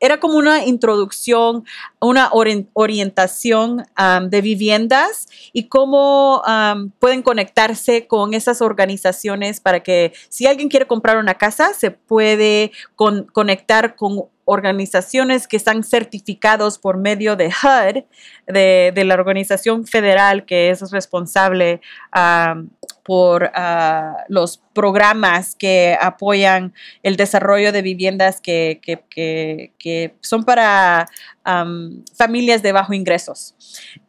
era 0.00 0.20
como 0.20 0.36
una 0.36 0.64
introducción, 0.64 1.64
una 2.00 2.30
orientación 2.72 3.86
um, 3.98 4.28
de 4.28 4.40
viviendas 4.40 5.26
y 5.52 5.64
cómo 5.64 6.42
um, 6.42 6.90
pueden 6.98 7.22
conectarse 7.22 8.06
con 8.06 8.34
esas 8.34 8.62
organizaciones 8.62 9.60
para 9.60 9.80
que 9.80 10.12
si 10.28 10.46
alguien 10.46 10.68
quiere 10.68 10.86
comprar 10.86 11.18
una 11.18 11.34
casa, 11.34 11.74
se 11.74 11.90
puede 11.90 12.70
conectar 13.32 13.96
con 13.96 14.28
organizaciones 14.44 15.46
que 15.46 15.58
están 15.58 15.82
certificados 15.84 16.78
por 16.78 16.96
medio 16.96 17.36
de 17.36 17.48
HUD, 17.48 18.04
de, 18.46 19.04
la 19.04 19.14
organización 19.14 19.86
federal 19.86 20.46
que 20.46 20.70
es 20.70 20.90
responsable 20.90 21.82
um, 22.16 22.70
por 23.04 23.44
uh, 23.44 24.16
los 24.28 24.58
programas 24.74 25.54
que 25.54 25.96
apoyan 26.00 26.74
el 27.02 27.16
desarrollo 27.16 27.72
de 27.72 27.82
viviendas 27.82 28.40
que, 28.40 28.80
son 30.20 30.44
para 30.44 31.08
familias 32.16 32.62
de 32.62 32.72
bajo 32.72 32.92
ingresos. 32.92 33.54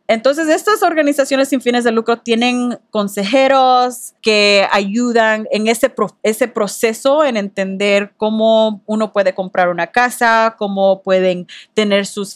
Entonces, 0.09 0.49
estas 0.49 0.81
organizaciones 0.81 1.49
sin 1.49 1.61
fines 1.61 1.83
de 1.83 1.91
lucro 1.91 2.17
tienen 2.17 2.79
consejeros 2.89 4.15
que 4.23 4.67
ayudan 4.71 5.47
en 5.51 5.67
ese, 5.67 5.93
ese 6.23 6.47
proceso, 6.47 7.23
en 7.23 7.37
entender 7.37 8.13
cómo 8.17 8.81
uno 8.87 9.13
puede 9.13 9.35
comprar 9.35 9.69
una 9.69 9.85
casa, 9.85 10.55
cómo 10.57 11.03
pueden 11.03 11.45
tener 11.75 12.07
sus, 12.07 12.35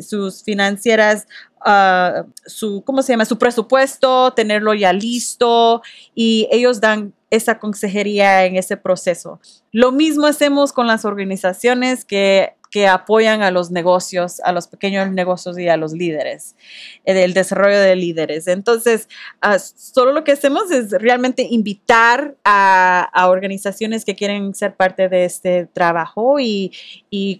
sus 0.00 0.42
financieras 0.44 1.26
uh, 1.66 2.30
su, 2.46 2.82
¿cómo 2.84 3.02
se 3.02 3.12
llama? 3.12 3.24
Su 3.24 3.38
presupuesto, 3.38 4.32
tenerlo 4.32 4.74
ya 4.74 4.92
listo 4.92 5.82
y 6.14 6.48
ellos 6.50 6.80
dan 6.80 7.12
esa 7.30 7.58
consejería 7.58 8.44
en 8.44 8.56
ese 8.56 8.76
proceso. 8.76 9.40
Lo 9.72 9.92
mismo 9.92 10.26
hacemos 10.26 10.72
con 10.72 10.86
las 10.88 11.04
organizaciones 11.04 12.04
que, 12.04 12.54
que 12.70 12.88
apoyan 12.88 13.42
a 13.42 13.52
los 13.52 13.70
negocios, 13.70 14.40
a 14.40 14.50
los 14.52 14.66
pequeños 14.66 15.10
negocios 15.12 15.56
y 15.56 15.68
a 15.68 15.76
los 15.76 15.92
líderes, 15.92 16.56
eh, 17.04 17.22
el 17.22 17.32
desarrollo 17.32 17.78
de 17.78 17.94
líderes. 17.94 18.48
Entonces, 18.48 19.08
uh, 19.44 19.58
solo 19.58 20.12
lo 20.12 20.24
que 20.24 20.32
hacemos 20.32 20.72
es 20.72 20.90
realmente 20.90 21.46
invitar 21.48 22.36
a, 22.44 23.08
organizaciones 23.28 24.04
que 24.04 24.16
quieren 24.16 24.54
ser 24.54 24.74
parte 24.74 25.08
de 25.08 25.24
este 25.24 25.66
trabajo 25.66 26.40
y 26.40 26.72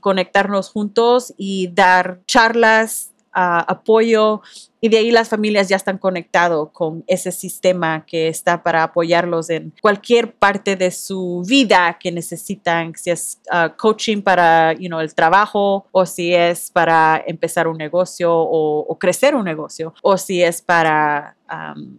conectarnos 0.00 0.68
juntos 0.68 1.34
y 1.36 1.68
dar 1.68 2.20
charlas 2.26 3.09
apoyo 3.32 4.40
y 4.80 4.88
de 4.88 4.98
ahí 4.98 5.10
las 5.10 5.28
familias 5.28 5.68
ya 5.68 5.76
están 5.76 5.98
conectados 5.98 6.70
con 6.72 7.04
ese 7.06 7.32
sistema 7.32 8.04
que 8.06 8.28
está 8.28 8.62
para 8.62 8.82
apoyarlos 8.82 9.50
en 9.50 9.72
cualquier 9.80 10.32
parte 10.32 10.76
de 10.76 10.90
su 10.90 11.44
vida 11.46 11.98
que 12.00 12.10
necesitan, 12.10 12.94
si 12.96 13.10
es 13.10 13.40
ah, 13.50 13.74
coaching 13.76 14.22
para 14.22 14.72
you 14.74 14.88
know, 14.88 15.00
el 15.00 15.14
trabajo 15.14 15.86
o 15.92 16.06
si 16.06 16.34
es 16.34 16.70
para 16.70 17.22
empezar 17.26 17.68
un 17.68 17.76
negocio 17.76 18.30
o, 18.32 18.98
crecer 18.98 19.34
un 19.34 19.44
negocio 19.44 19.94
o 20.02 20.18
si 20.18 20.42
es 20.42 20.60
para, 20.60 21.36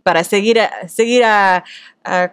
para 0.03 0.23
seguir, 0.23 0.59
a, 0.59 0.87
seguir 0.87 1.23
a, 1.23 1.63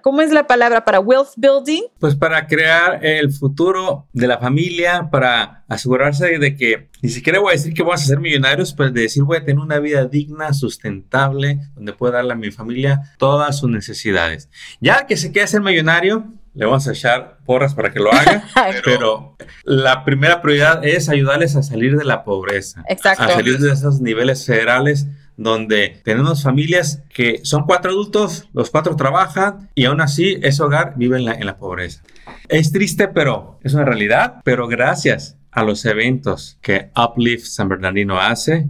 ¿cómo 0.02 0.20
es 0.20 0.30
la 0.30 0.46
palabra? 0.46 0.84
Para 0.84 1.00
wealth 1.00 1.32
building. 1.36 1.82
Pues 1.98 2.14
para 2.14 2.46
crear 2.46 3.04
el 3.04 3.32
futuro 3.32 4.06
de 4.12 4.26
la 4.26 4.38
familia, 4.38 5.08
para 5.10 5.64
asegurarse 5.68 6.38
de 6.38 6.56
que 6.56 6.88
ni 7.02 7.08
siquiera 7.08 7.40
voy 7.40 7.50
a 7.50 7.56
decir 7.56 7.74
que 7.74 7.82
vamos 7.82 8.02
a 8.02 8.06
ser 8.06 8.20
millonarios, 8.20 8.72
pero 8.72 8.90
de 8.90 9.02
decir 9.02 9.22
voy 9.22 9.36
a 9.38 9.44
tener 9.44 9.60
una 9.60 9.78
vida 9.78 10.04
digna 10.06 10.37
sustentable, 10.52 11.60
donde 11.74 11.92
pueda 11.92 12.14
darle 12.14 12.32
a 12.32 12.36
mi 12.36 12.50
familia 12.50 13.14
todas 13.18 13.58
sus 13.58 13.70
necesidades. 13.70 14.48
Ya 14.80 15.06
que 15.06 15.16
se 15.16 15.32
quiere 15.32 15.48
ser 15.48 15.60
millonario, 15.60 16.32
le 16.54 16.66
vamos 16.66 16.88
a 16.88 16.92
echar 16.92 17.38
porras 17.44 17.74
para 17.74 17.92
que 17.92 18.00
lo 18.00 18.12
haga, 18.12 18.44
pero 18.84 19.36
la 19.64 20.04
primera 20.04 20.42
prioridad 20.42 20.84
es 20.84 21.08
ayudarles 21.08 21.56
a 21.56 21.62
salir 21.62 21.96
de 21.96 22.04
la 22.04 22.24
pobreza, 22.24 22.82
Exacto. 22.88 23.24
a 23.24 23.28
salir 23.28 23.58
de 23.58 23.72
esos 23.72 24.00
niveles 24.00 24.44
federales 24.44 25.06
donde 25.36 26.00
tenemos 26.04 26.42
familias 26.42 27.02
que 27.14 27.40
son 27.44 27.64
cuatro 27.64 27.92
adultos, 27.92 28.48
los 28.52 28.70
cuatro 28.70 28.96
trabajan 28.96 29.70
y 29.74 29.84
aún 29.84 30.00
así 30.00 30.38
ese 30.42 30.62
hogar 30.64 30.94
vive 30.96 31.16
en 31.16 31.26
la, 31.26 31.34
en 31.34 31.46
la 31.46 31.56
pobreza. 31.56 32.02
Es 32.48 32.72
triste, 32.72 33.06
pero 33.06 33.60
es 33.62 33.72
una 33.72 33.84
realidad, 33.84 34.40
pero 34.44 34.66
gracias 34.66 35.36
a 35.52 35.62
los 35.62 35.84
eventos 35.84 36.58
que 36.60 36.90
Uplift 36.96 37.46
San 37.46 37.68
Bernardino 37.68 38.20
hace, 38.20 38.68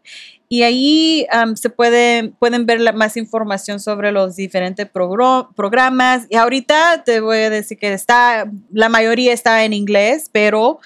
y 0.49 0.63
ahí 0.63 1.27
se 1.55 1.71
puede, 1.71 2.31
pueden 2.39 2.67
ver 2.67 2.95
más 2.95 3.17
información 3.17 3.81
sobre 3.81 4.13
los 4.13 4.37
diferentes 4.37 4.89
programas. 4.89 6.27
Y 6.31 6.37
ahorita 6.37 7.03
te 7.05 7.21
voy 7.21 7.39
a 7.39 7.51
decir 7.51 7.79
que 7.79 7.93
está, 7.93 8.49
la 8.71 8.89
mayoría 8.89 9.33
está 9.33 9.65
en 9.65 9.73
inglés, 9.73 10.31
pero 10.31 10.79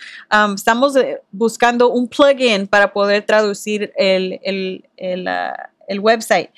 estamos 0.55 0.97
eh, 0.97 1.21
buscando 1.31 1.91
un 1.91 2.09
plugin 2.09 2.67
para 2.67 2.93
poder 2.93 3.25
traducir 3.27 3.93
el, 3.97 4.41
el, 4.43 4.85
el, 4.97 5.29
ah, 5.29 5.71
el 5.91 6.01
website. 6.01 6.51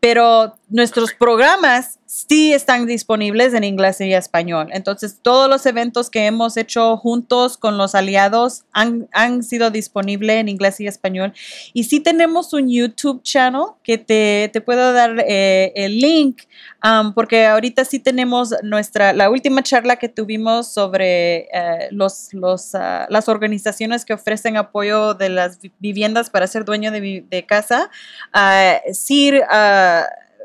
Pero 0.00 0.56
nuestros 0.68 1.12
programas 1.12 1.98
sí 2.06 2.52
están 2.52 2.86
disponibles 2.86 3.54
en 3.54 3.62
inglés 3.62 4.00
y 4.00 4.12
español. 4.12 4.68
Entonces, 4.72 5.18
todos 5.22 5.48
los 5.48 5.64
eventos 5.66 6.10
que 6.10 6.26
hemos 6.26 6.56
hecho 6.56 6.96
juntos 6.96 7.56
con 7.56 7.78
los 7.78 7.94
aliados 7.94 8.64
han, 8.72 9.08
han 9.12 9.44
sido 9.44 9.70
disponibles 9.70 10.36
en 10.38 10.48
inglés 10.48 10.80
y 10.80 10.88
español. 10.88 11.32
Y 11.72 11.84
sí 11.84 12.00
tenemos 12.00 12.52
un 12.52 12.68
YouTube 12.68 13.22
channel 13.22 13.66
que 13.84 13.98
te, 13.98 14.50
te 14.52 14.60
puedo 14.60 14.92
dar 14.92 15.24
eh, 15.24 15.72
el 15.76 16.00
link, 16.00 16.42
um, 16.84 17.14
porque 17.14 17.46
ahorita 17.46 17.84
sí 17.84 18.00
tenemos 18.00 18.54
nuestra, 18.62 19.12
la 19.12 19.30
última 19.30 19.62
charla 19.62 19.96
que 19.96 20.08
tuvimos 20.08 20.66
sobre 20.72 21.48
eh, 21.52 21.88
los, 21.92 22.32
los, 22.32 22.74
uh, 22.74 23.06
las 23.08 23.28
organizaciones 23.28 24.04
que 24.04 24.14
ofrecen 24.14 24.56
apoyo 24.56 25.14
de 25.14 25.28
las 25.28 25.58
viviendas 25.78 26.28
para 26.28 26.48
ser 26.48 26.64
dueño 26.64 26.90
de, 26.90 27.24
de 27.28 27.46
casa. 27.46 27.88
Uh, 28.34 28.92
sí, 28.92 29.32
uh, 29.32 29.89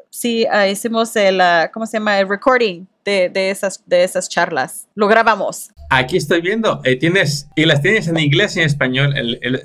sí 0.10 0.46
uh, 0.46 0.70
hicimos 0.70 1.16
el, 1.16 1.40
uh, 1.40 1.72
¿cómo 1.74 1.86
se 1.86 1.98
llama? 1.98 2.20
El 2.20 2.30
recording 2.30 2.86
de, 3.04 3.30
de, 3.30 3.52
esas, 3.52 3.84
de 3.86 4.04
esas 4.04 4.30
charlas. 4.30 4.88
Lo 4.96 5.08
grabamos. 5.08 5.70
Aquí 5.90 6.18
estoy 6.18 6.42
viendo, 6.42 6.82
eh, 6.84 6.96
tienes, 6.96 7.48
y 7.56 7.66
las 7.66 7.82
tienes 7.82 8.08
en 8.08 8.18
inglés 8.18 8.58
y 8.58 8.62
en 8.62 8.66
español, 8.66 9.14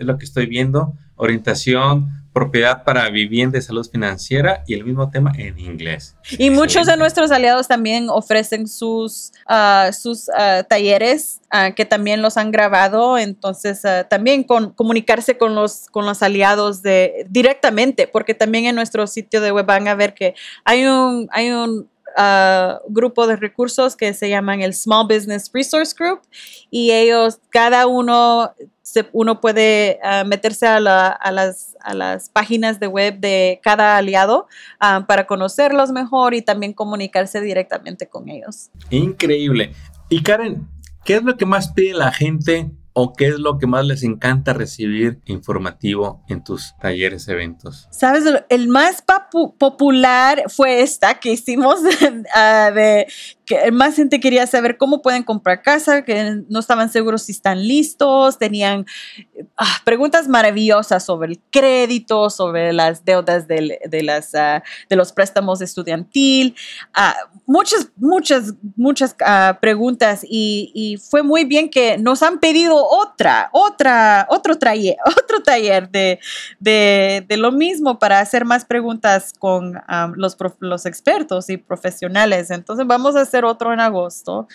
lo 0.00 0.18
que 0.18 0.24
estoy 0.24 0.46
viendo, 0.46 0.94
orientación, 1.20 2.20
propiedad 2.32 2.84
para 2.84 3.08
vivienda 3.10 3.58
y 3.58 3.62
salud 3.62 3.86
financiera 3.90 4.62
y 4.66 4.74
el 4.74 4.84
mismo 4.84 5.10
tema 5.10 5.32
en 5.36 5.58
inglés. 5.58 6.16
Y 6.38 6.50
muchos 6.50 6.86
de 6.86 6.96
nuestros 6.96 7.30
aliados 7.30 7.66
también 7.66 8.08
ofrecen 8.08 8.68
sus, 8.68 9.32
uh, 9.48 9.92
sus 9.92 10.28
uh, 10.28 10.62
talleres 10.68 11.40
uh, 11.52 11.74
que 11.74 11.84
también 11.84 12.22
los 12.22 12.36
han 12.36 12.52
grabado, 12.52 13.18
entonces 13.18 13.82
también 14.08 14.44
con, 14.44 14.72
comunicarse 14.72 15.36
con 15.36 15.54
los, 15.54 15.86
con 15.90 16.06
los 16.06 16.22
aliados 16.22 16.82
de, 16.82 17.26
directamente, 17.28 18.06
porque 18.06 18.34
también 18.34 18.66
en 18.66 18.76
nuestro 18.76 19.06
sitio 19.06 19.40
de 19.40 19.50
web 19.50 19.66
van 19.66 19.88
a 19.88 19.94
ver 19.94 20.14
que 20.14 20.34
hay 20.64 20.86
un, 20.86 21.28
hay 21.32 21.50
un 21.50 21.88
grupo 22.88 23.28
de 23.28 23.36
recursos 23.36 23.96
que 23.96 24.12
se 24.14 24.28
llaman 24.28 24.60
el 24.62 24.74
Small 24.74 25.06
Business 25.06 25.48
Resource 25.54 25.94
Group 25.96 26.20
y 26.68 26.90
ellos, 26.90 27.38
cada 27.50 27.86
uno 27.86 28.52
uno 29.12 29.40
puede 29.40 29.98
uh, 30.02 30.26
meterse 30.26 30.66
a, 30.66 30.80
la, 30.80 31.08
a, 31.08 31.30
las, 31.32 31.76
a, 31.80 31.94
las, 31.94 32.28
páginas 32.28 32.80
de 32.80 32.86
web 32.86 33.18
de 33.18 33.60
cada 33.62 33.96
aliado 33.96 34.46
uh, 34.80 35.04
para 35.06 35.26
conocerlos 35.26 35.90
mejor 35.90 36.34
y 36.34 36.42
también 36.42 36.72
comunicarse 36.72 37.40
directamente 37.40 38.08
con 38.08 38.28
ellos. 38.28 38.70
Increíble. 38.90 39.72
Y 40.08 40.22
Karen, 40.22 40.68
¿qué 41.04 41.16
es 41.16 41.22
lo 41.22 41.36
que 41.36 41.46
más 41.46 41.72
pide 41.72 41.94
la 41.94 42.12
gente 42.12 42.70
o 42.92 43.12
qué 43.14 43.28
es 43.28 43.38
lo 43.38 43.58
que 43.58 43.66
más 43.66 43.84
les 43.86 44.02
encanta 44.02 44.52
recibir 44.52 45.20
informativo 45.26 46.22
en 46.28 46.42
tus 46.42 46.74
talleres, 46.80 47.28
eventos? 47.28 47.88
Sabes, 47.90 48.24
el 48.48 48.68
más 48.68 49.04
popular 49.58 50.44
fue 50.48 50.82
esta 50.82 51.14
que 51.20 51.32
hicimos 51.32 51.80
uh, 51.80 51.84
de 52.74 53.06
que 53.50 53.72
más 53.72 53.96
gente 53.96 54.20
quería 54.20 54.46
saber 54.46 54.76
cómo 54.76 55.02
pueden 55.02 55.24
comprar 55.24 55.60
casa, 55.60 56.04
que 56.04 56.44
no 56.48 56.60
estaban 56.60 56.88
seguros 56.88 57.22
si 57.22 57.32
están 57.32 57.66
listos, 57.66 58.38
tenían 58.38 58.86
ah, 59.56 59.76
preguntas 59.84 60.28
maravillosas 60.28 61.04
sobre 61.04 61.32
el 61.32 61.40
crédito, 61.50 62.30
sobre 62.30 62.72
las 62.72 63.04
deudas 63.04 63.48
de, 63.48 63.80
de 63.84 64.02
las, 64.04 64.34
uh, 64.34 64.62
de 64.88 64.94
los 64.94 65.10
préstamos 65.10 65.60
estudiantil, 65.62 66.54
uh, 66.96 67.40
muchas, 67.44 67.88
muchas, 67.96 68.54
muchas 68.76 69.16
uh, 69.20 69.58
preguntas 69.60 70.20
y, 70.22 70.70
y, 70.72 70.98
fue 70.98 71.24
muy 71.24 71.44
bien 71.44 71.70
que 71.70 71.98
nos 71.98 72.22
han 72.22 72.38
pedido 72.38 72.76
otra, 72.76 73.50
otra, 73.52 74.28
otro 74.30 74.58
taller, 74.58 74.94
otro 75.06 75.42
taller 75.42 75.90
de, 75.90 76.20
de, 76.60 77.24
de 77.28 77.36
lo 77.36 77.50
mismo 77.50 77.98
para 77.98 78.20
hacer 78.20 78.44
más 78.44 78.64
preguntas 78.64 79.32
con 79.36 79.82
los, 80.14 80.36
los 80.60 80.86
expertos 80.86 81.50
y 81.50 81.56
profesionales. 81.56 82.52
Entonces 82.52 82.86
vamos 82.86 83.16
a 83.16 83.22
hacer 83.22 83.39
otro 83.44 83.72
en 83.72 83.80
agosto. 83.80 84.48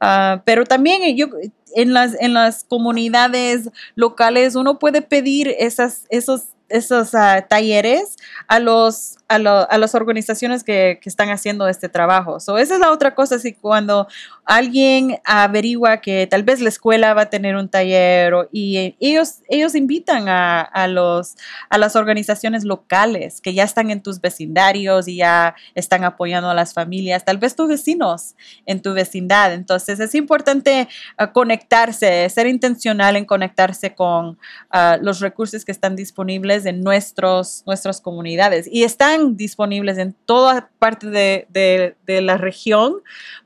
Uh, 0.00 0.40
pero 0.44 0.64
también 0.64 1.16
yo, 1.16 1.28
en, 1.74 1.92
las, 1.92 2.14
en 2.20 2.34
las 2.34 2.64
comunidades 2.64 3.70
locales 3.94 4.54
uno 4.54 4.78
puede 4.78 5.02
pedir 5.02 5.54
esas, 5.58 6.06
esos, 6.10 6.42
esos 6.68 7.14
uh, 7.14 7.42
talleres 7.48 8.16
a 8.48 8.58
los 8.58 9.16
a, 9.30 9.38
lo, 9.38 9.68
las 9.78 9.94
organizaciones 9.94 10.64
que, 10.64 10.98
están 11.04 11.30
haciendo 11.30 11.68
este 11.68 11.88
trabajo. 11.88 12.40
So, 12.40 12.58
esa 12.58 12.74
es 12.74 12.80
la 12.80 12.90
otra 12.90 13.14
cosa, 13.14 13.38
si 13.38 13.52
cuando 13.52 14.08
alguien 14.44 15.20
averigua 15.24 15.98
que 15.98 16.26
tal 16.26 16.42
vez 16.42 16.60
la 16.60 16.68
escuela 16.68 17.14
va 17.14 17.22
a 17.22 17.30
tener 17.30 17.54
un 17.54 17.68
taller 17.68 18.34
y 18.50 18.96
ellos, 18.98 19.36
ellos 19.48 19.76
invitan 19.76 20.28
a, 20.28 20.86
los, 20.88 21.36
a 21.68 21.78
las 21.78 21.94
organizaciones 21.94 22.64
locales 22.64 23.40
que 23.40 23.54
ya 23.54 23.62
están 23.62 23.92
en 23.92 24.02
tus 24.02 24.20
vecindarios 24.20 25.06
y 25.06 25.16
ya 25.16 25.54
están 25.76 26.02
apoyando 26.02 26.50
a 26.50 26.54
las 26.54 26.74
familias, 26.74 27.24
tal 27.24 27.38
vez 27.38 27.54
tus 27.54 27.68
vecinos 27.68 28.34
en 28.66 28.82
tu 28.82 28.94
vecindad. 28.94 29.52
Entonces 29.52 30.00
es 30.00 30.14
importante 30.16 30.88
uh, 31.20 31.32
conectarse, 31.32 32.28
ser 32.30 32.48
intencional 32.48 33.14
en 33.14 33.24
conectarse 33.24 33.94
con 33.94 34.30
uh, 34.72 35.02
los 35.02 35.20
recursos 35.20 35.64
que 35.64 35.72
están 35.72 35.94
disponibles 35.94 36.66
en 36.66 36.80
nuestros, 36.80 37.62
nuestras 37.66 38.00
comunidades. 38.00 38.68
Y 38.70 38.82
están 38.82 39.19
disponibles 39.28 39.98
en 39.98 40.14
toda 40.24 40.70
parte 40.78 41.08
de, 41.08 41.46
de, 41.50 42.20
la 42.20 42.36
región, 42.36 42.96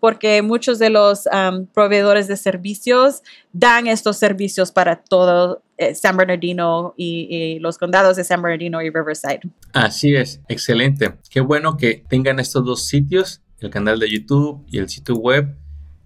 porque 0.00 0.42
muchos 0.42 0.78
de 0.78 0.90
los 0.90 1.26
um, 1.26 1.66
proveedores 1.66 2.28
de 2.28 2.36
servicios 2.36 3.22
dan 3.52 3.86
estos 3.86 4.16
servicios 4.16 4.72
para 4.72 4.96
todo 4.96 5.62
eh, 5.76 5.94
San 5.94 6.16
Bernardino 6.16 6.94
y, 6.96 7.58
los 7.60 7.78
condados 7.78 8.16
de 8.16 8.24
San 8.24 8.40
Bernardino 8.40 8.80
y 8.82 8.90
Riverside. 8.90 9.40
Así 9.72 10.14
es, 10.14 10.40
excelente. 10.48 11.14
Qué 11.30 11.40
bueno 11.40 11.76
que 11.76 12.04
tengan 12.08 12.40
estos 12.40 12.64
dos 12.64 12.86
sitios, 12.86 13.42
el 13.60 13.70
canal 13.70 13.98
de 13.98 14.10
YouTube 14.10 14.64
y 14.68 14.78
el 14.78 14.88
sitio 14.88 15.16
web, 15.16 15.56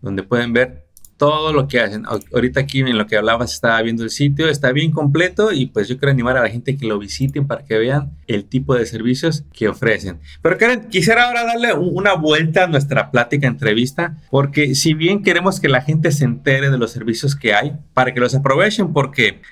donde 0.01 0.23
pueden 0.23 0.53
ver 0.53 0.88
todo 1.19 1.53
lo 1.53 1.69
que 1.69 1.81
hacen. 1.81 2.05
Ahorita 2.07 2.61
aquí 2.61 2.81
en 2.81 2.97
lo 2.97 3.07
que 3.07 3.17
hablabas 3.17 3.53
estaba 3.53 3.83
viendo 3.83 4.05
el 4.05 4.11
sitio, 4.11 4.49
está 4.49 4.73
bien 4.73 4.93
completo 4.93 5.53
y 5.53 5.67
pues 5.67 5.89
yo 5.89 5.99
quiero 5.99 6.13
animar 6.13 6.39
a 6.39 6.43
la 6.43 6.49
gente 6.49 6.77
que 6.77 6.87
lo 6.87 6.99
visiten 6.99 7.47
para 7.47 7.65
que 7.65 7.77
vean 7.77 8.13
el 8.29 8.45
tipo 8.45 8.75
de 8.75 8.87
servicios 8.87 9.45
que 9.53 9.69
ofrecen. 9.69 10.21
Pero 10.41 10.57
Karen, 10.57 10.89
quisiera 10.89 11.27
ahora 11.27 11.45
darle 11.45 11.75
una 11.75 12.15
vuelta 12.15 12.65
a 12.65 12.67
nuestra 12.69 13.11
plática 13.11 13.47
entrevista 13.47 14.17
porque 14.31 14.75
si 14.75 14.95
bien 14.95 15.23
queremos 15.23 15.61
que 15.61 15.69
la 15.69 15.83
gente 15.83 16.13
se 16.13 16.25
entere 16.25 16.71
de 16.71 16.79
los 16.79 16.93
servicios 16.93 17.35
que 17.35 17.53
hay 17.53 17.73
para 17.93 18.15
que 18.15 18.21
los 18.21 18.35
aprovechen 18.35 18.93
porque 18.93 19.43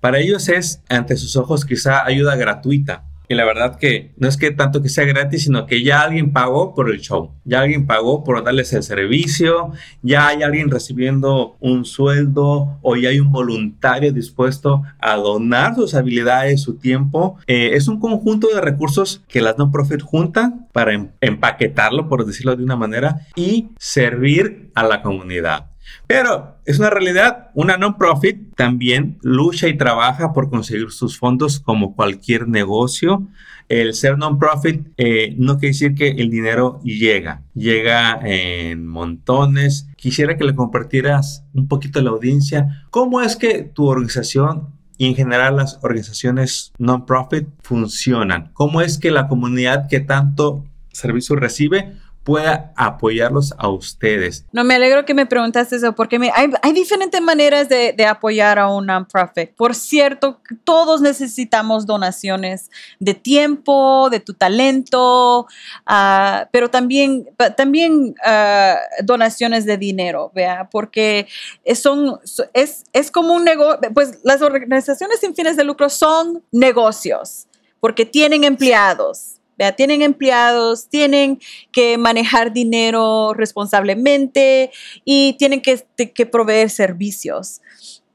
para 0.00 0.20
ellos 0.20 0.48
es 0.48 0.80
ante 0.88 1.16
sus 1.16 1.36
ojos 1.36 1.64
quizá 1.64 2.04
ayuda 2.06 2.36
gratuita 2.36 3.04
y 3.28 3.34
la 3.34 3.44
verdad 3.44 3.78
que 3.78 4.12
no 4.16 4.28
es 4.28 4.36
que 4.36 4.50
tanto 4.50 4.82
que 4.82 4.88
sea 4.88 5.04
gratis, 5.04 5.44
sino 5.44 5.66
que 5.66 5.82
ya 5.82 6.02
alguien 6.02 6.32
pagó 6.32 6.74
por 6.74 6.90
el 6.90 7.00
show, 7.00 7.32
ya 7.44 7.60
alguien 7.60 7.86
pagó 7.86 8.24
por 8.24 8.42
darles 8.44 8.72
el 8.72 8.82
servicio, 8.82 9.72
ya 10.02 10.28
hay 10.28 10.42
alguien 10.42 10.70
recibiendo 10.70 11.56
un 11.60 11.84
sueldo 11.84 12.78
o 12.82 12.96
ya 12.96 13.10
hay 13.10 13.20
un 13.20 13.32
voluntario 13.32 14.12
dispuesto 14.12 14.82
a 15.00 15.16
donar 15.16 15.74
sus 15.74 15.94
habilidades, 15.94 16.62
su 16.62 16.76
tiempo. 16.76 17.36
Eh, 17.46 17.70
es 17.74 17.88
un 17.88 18.00
conjunto 18.00 18.48
de 18.48 18.60
recursos 18.60 19.22
que 19.28 19.40
las 19.40 19.58
no-profit 19.58 20.02
juntan 20.02 20.68
para 20.72 20.92
em-, 20.94 21.10
empaquetarlo, 21.20 22.08
por 22.08 22.24
decirlo 22.24 22.56
de 22.56 22.64
una 22.64 22.76
manera, 22.76 23.26
y 23.34 23.68
servir 23.78 24.70
a 24.74 24.84
la 24.84 25.02
comunidad. 25.02 25.66
Pero 26.06 26.56
es 26.64 26.78
una 26.78 26.90
realidad, 26.90 27.50
una 27.54 27.76
non-profit 27.76 28.54
también 28.54 29.18
lucha 29.22 29.68
y 29.68 29.76
trabaja 29.76 30.32
por 30.32 30.50
conseguir 30.50 30.90
sus 30.90 31.18
fondos 31.18 31.60
como 31.60 31.94
cualquier 31.94 32.48
negocio. 32.48 33.26
El 33.68 33.94
ser 33.94 34.16
non-profit 34.16 34.88
eh, 34.96 35.34
no 35.38 35.58
quiere 35.58 35.72
decir 35.72 35.94
que 35.94 36.10
el 36.10 36.30
dinero 36.30 36.80
llega, 36.84 37.42
llega 37.54 38.20
en 38.22 38.86
montones. 38.86 39.88
Quisiera 39.96 40.36
que 40.36 40.44
le 40.44 40.54
compartieras 40.54 41.44
un 41.52 41.66
poquito 41.66 41.98
a 41.98 42.02
la 42.02 42.10
audiencia 42.10 42.84
cómo 42.90 43.20
es 43.20 43.36
que 43.36 43.62
tu 43.62 43.86
organización 43.86 44.68
y 44.98 45.06
en 45.06 45.14
general 45.14 45.56
las 45.56 45.78
organizaciones 45.82 46.72
non-profit 46.78 47.48
funcionan. 47.62 48.50
¿Cómo 48.52 48.80
es 48.80 48.98
que 48.98 49.10
la 49.10 49.28
comunidad 49.28 49.88
que 49.88 50.00
tanto 50.00 50.64
servicio 50.92 51.36
recibe 51.36 51.96
pueda 52.26 52.72
apoyarlos 52.74 53.54
a 53.56 53.68
ustedes. 53.68 54.44
No, 54.50 54.64
me 54.64 54.74
alegro 54.74 55.04
que 55.04 55.14
me 55.14 55.26
preguntaste 55.26 55.76
eso, 55.76 55.94
porque 55.94 56.18
hay, 56.34 56.72
diferentes 56.72 57.20
maneras 57.20 57.68
de, 57.68 57.94
apoyar 58.04 58.58
a 58.58 58.68
un 58.68 58.86
non-profit. 58.86 59.54
Por 59.54 59.76
cierto, 59.76 60.40
todos 60.64 61.00
necesitamos 61.00 61.86
donaciones 61.86 62.68
de 62.98 63.14
tiempo, 63.14 64.10
de 64.10 64.18
tu 64.18 64.34
talento, 64.34 65.46
ah, 65.86 66.48
pero 66.50 66.68
también, 66.68 67.28
también 67.56 68.16
ah, 68.24 68.76
donaciones 69.04 69.64
de 69.64 69.78
dinero, 69.78 70.32
¿vea? 70.34 70.68
porque 70.68 71.28
son, 71.76 72.18
es, 72.54 72.86
es 72.92 73.12
como 73.12 73.34
un 73.34 73.44
negocio, 73.44 73.78
pues 73.94 74.18
las 74.24 74.42
organizaciones 74.42 75.20
sin 75.20 75.32
fines 75.32 75.56
de 75.56 75.62
lucro 75.62 75.88
son 75.88 76.42
negocios, 76.50 77.46
porque 77.78 78.04
tienen 78.04 78.42
empleados 78.42 79.35
tienen 79.76 80.02
empleados, 80.02 80.88
tienen 80.88 81.40
que 81.72 81.98
manejar 81.98 82.52
dinero 82.52 83.34
responsablemente 83.34 84.70
y 85.04 85.34
tienen 85.34 85.60
que, 85.60 86.26
proveer 86.26 86.70
servicios. 86.70 87.60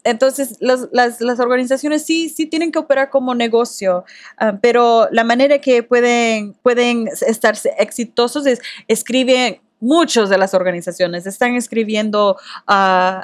Entonces, 0.03 0.57
las, 0.59 1.39
organizaciones 1.39 2.05
sí, 2.05 2.29
sí 2.29 2.47
tienen 2.47 2.71
que 2.71 2.79
operar 2.79 3.09
como 3.09 3.35
negocio, 3.35 4.03
ah, 4.37 4.57
pero 4.61 5.07
la 5.11 5.23
manera 5.23 5.59
que 5.59 5.83
pueden, 5.83 6.53
pueden 6.63 7.07
estar 7.07 7.55
exitosos 7.77 8.47
es 8.47 8.61
escriben, 8.87 9.61
muchas 9.79 10.29
de 10.29 10.37
las 10.37 10.53
organizaciones 10.53 11.27
están 11.27 11.55
escribiendo 11.55 12.37
uh, 12.67 13.21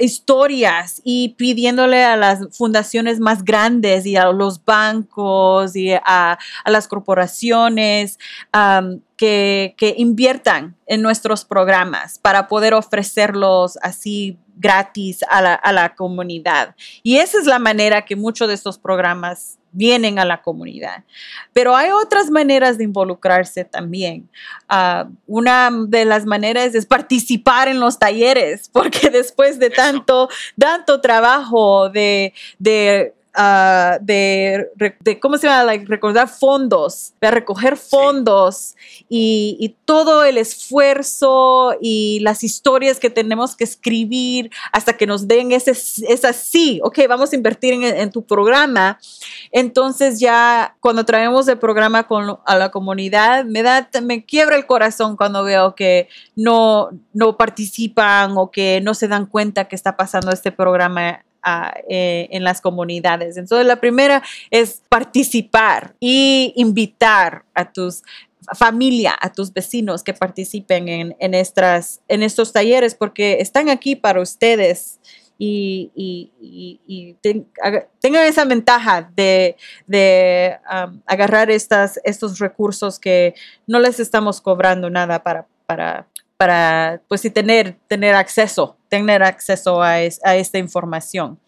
historias 0.00 1.00
y 1.04 1.30
pidiéndole 1.30 2.04
a 2.04 2.16
las 2.16 2.56
fundaciones 2.56 3.20
más 3.20 3.44
grandes 3.44 4.06
y 4.06 4.16
a 4.16 4.30
los 4.32 4.64
bancos 4.64 5.76
y 5.76 5.92
a, 5.92 6.38
las 6.66 6.88
corporaciones 6.88 8.18
que, 9.16 9.74
que, 9.76 9.94
inviertan 9.96 10.76
en 10.86 11.02
nuestros 11.02 11.44
programas 11.44 12.18
para 12.18 12.48
poder 12.48 12.74
ofrecerlos 12.74 13.78
así 13.82 14.38
gratis 14.60 15.24
a 15.28 15.40
la, 15.40 15.54
a 15.54 15.72
la 15.72 15.94
comunidad. 15.94 16.74
Y 17.02 17.16
esa 17.16 17.38
es 17.38 17.46
la 17.46 17.58
manera 17.58 18.04
que 18.04 18.16
muchos 18.16 18.48
de 18.48 18.54
estos 18.54 18.78
programas 18.78 19.58
vienen 19.72 20.18
a 20.18 20.24
la 20.24 20.42
comunidad. 20.42 21.04
Pero 21.52 21.76
hay 21.76 21.90
otras 21.90 22.30
maneras 22.30 22.78
de 22.78 22.84
involucrarse 22.84 23.64
también. 23.64 24.28
Ah, 24.68 25.08
una 25.26 25.70
de 25.86 26.04
las 26.04 26.26
maneras 26.26 26.74
es 26.74 26.86
participar 26.86 27.68
en 27.68 27.80
los 27.80 27.98
talleres, 27.98 28.68
porque 28.72 29.10
después 29.10 29.58
de 29.58 29.70
tanto, 29.70 30.28
tanto 30.58 31.00
trabajo 31.00 31.88
de, 31.88 32.34
de 32.58 33.14
Ah, 33.32 33.98
de, 34.00 34.70
¿cómo 35.20 35.38
se 35.38 35.46
llama? 35.46 35.72
recordar 35.86 36.28
fondos, 36.28 37.12
de 37.20 37.30
recoger 37.30 37.76
fondos 37.76 38.74
y, 39.08 39.76
todo 39.84 40.24
el 40.24 40.38
esfuerzo 40.38 41.76
y 41.80 42.20
las 42.20 42.44
historias 42.44 43.00
que 43.00 43.10
tenemos 43.10 43.56
que 43.56 43.64
escribir 43.64 44.50
hasta 44.72 44.96
que 44.96 45.06
nos 45.06 45.26
den 45.26 45.50
ese, 45.50 45.72
esa 45.72 46.32
sí, 46.32 46.80
ok, 46.84 47.00
vamos 47.08 47.32
a 47.32 47.36
invertir 47.36 47.74
en, 47.74 48.10
tu 48.10 48.24
programa. 48.24 48.98
Entonces 49.50 50.20
ya 50.20 50.76
cuando 50.80 51.04
traemos 51.04 51.48
el 51.48 51.58
programa 51.58 52.06
con, 52.06 52.38
a 52.44 52.56
la 52.56 52.70
comunidad, 52.70 53.44
me 53.44 53.62
da, 53.62 53.88
me 54.02 54.24
quiebra 54.24 54.56
el 54.56 54.66
corazón 54.66 55.16
cuando 55.16 55.42
veo 55.42 55.74
que 55.74 56.08
no, 56.36 56.90
no 57.12 57.36
participan 57.36 58.34
o 58.36 58.50
que 58.50 58.80
no 58.80 58.94
se 58.94 59.08
dan 59.08 59.26
cuenta 59.26 59.66
que 59.66 59.76
está 59.76 59.96
pasando 59.96 60.30
este 60.30 60.52
programa 60.52 61.24
eh, 61.88 62.28
en 62.30 62.44
las 62.44 62.60
comunidades. 62.60 63.36
Entonces, 63.36 63.66
la 63.66 63.80
primera 63.80 64.22
es 64.50 64.82
participar 64.88 65.94
y 66.00 66.52
invitar 66.56 67.44
a 67.54 67.72
tus 67.72 68.02
familia, 68.56 69.16
a 69.20 69.32
tus 69.32 69.52
vecinos 69.52 70.02
que 70.02 70.14
participen 70.14 70.88
en, 70.88 71.16
en, 71.18 71.34
estas, 71.34 72.00
en 72.08 72.22
estos 72.22 72.52
talleres, 72.52 72.94
porque 72.94 73.38
están 73.40 73.68
aquí 73.68 73.96
para 73.96 74.20
ustedes 74.20 74.98
y, 75.42 75.90
y, 76.86 77.16
tengan 78.00 78.26
esa 78.26 78.44
ventaja 78.44 79.10
de, 79.16 79.56
de 79.86 80.58
um, 80.70 81.00
agarrar 81.06 81.50
estos 81.50 82.38
recursos 82.38 82.98
que 82.98 83.34
no 83.66 83.80
les 83.80 84.00
estamos 84.00 84.42
cobrando 84.42 84.90
nada 84.90 85.22
para, 85.22 85.46
para 85.64 86.06
para 86.40 87.02
pues 87.06 87.20
tener, 87.34 87.76
tener 87.86 88.14
acceso, 88.14 88.78
tener 88.88 89.22
acceso 89.22 89.82
a 89.82 90.00
esta 90.00 90.56
información. 90.56 91.38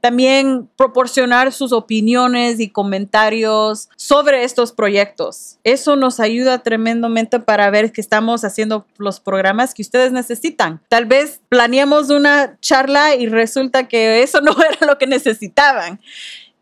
También 0.00 0.66
proporcionar 0.78 1.52
sus 1.52 1.72
opiniones 1.72 2.58
y 2.58 2.70
comentarios 2.70 3.90
sobre 3.96 4.44
estos 4.44 4.72
proyectos. 4.72 5.58
Eso 5.62 5.94
nos 5.94 6.20
ayuda 6.20 6.62
tremendamente 6.62 7.38
para 7.38 7.68
ver 7.68 7.92
que 7.92 8.00
estamos 8.00 8.44
haciendo 8.44 8.86
los 8.96 9.20
programas 9.20 9.74
que 9.74 9.82
ustedes 9.82 10.10
necesitan. 10.10 10.80
Tal 10.88 11.04
vez 11.04 11.42
planeamos 11.50 12.08
una 12.08 12.58
charla 12.60 13.14
y 13.14 13.26
resulta 13.26 13.88
que 13.88 14.22
eso 14.22 14.40
no 14.42 14.56
era 14.62 14.86
lo 14.86 14.96
que 14.96 15.06
necesitaban. 15.06 16.00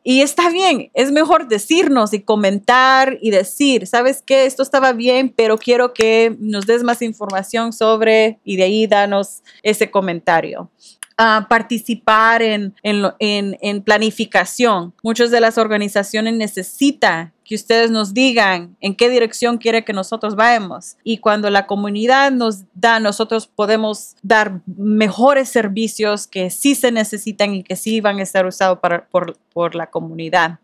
Y 0.08 0.20
está 0.20 0.50
bien, 0.50 0.92
es 0.94 1.10
mejor 1.10 1.48
decirnos 1.48 2.12
y 2.12 2.20
comentar 2.22 3.18
y 3.20 3.32
decir, 3.32 3.88
¿sabes 3.88 4.22
qué? 4.24 4.46
Esto 4.46 4.62
estaba 4.62 4.92
bien, 4.92 5.34
pero 5.34 5.58
quiero 5.58 5.92
que 5.92 6.36
nos 6.38 6.64
des 6.64 6.84
más 6.84 7.02
información 7.02 7.72
sobre 7.72 8.38
y 8.44 8.54
de 8.54 8.62
ahí 8.62 8.86
danos 8.86 9.42
ese 9.64 9.90
comentario. 9.90 10.70
Participar 11.16 12.42
en, 12.42 12.74
en, 12.83 13.05
en, 13.20 13.57
en, 13.62 13.83
planificación. 13.83 14.92
Muchas 15.02 15.31
de 15.31 15.40
las 15.40 15.57
organizaciones 15.57 16.35
necesitan 16.35 17.33
que 17.46 17.55
ustedes 17.55 17.90
nos 17.90 18.12
digan 18.12 18.76
en 18.81 18.94
qué 18.96 19.09
dirección 19.09 19.59
quiere 19.59 19.85
que 19.85 19.92
nosotros 19.92 20.35
vayamos. 20.35 20.96
Y 21.05 21.18
cuando 21.18 21.48
la 21.48 21.66
comunidad 21.66 22.33
nos 22.33 22.64
da, 22.74 22.98
nosotros 22.98 23.46
podemos 23.46 24.16
dar 24.22 24.61
mejores 24.66 25.48
servicios 25.48 26.26
que 26.26 26.50
sí 26.50 26.74
se 26.74 26.90
necesitan 26.90 27.55
y 27.55 27.62
que 27.62 27.76
sí 27.76 28.00
van 28.00 28.18
a 28.18 28.22
estar 28.22 28.44
usados 28.46 28.81
para, 28.81 29.07
por, 29.07 29.38
por 29.52 29.74
la 29.74 29.87
comunidad. 29.88 30.59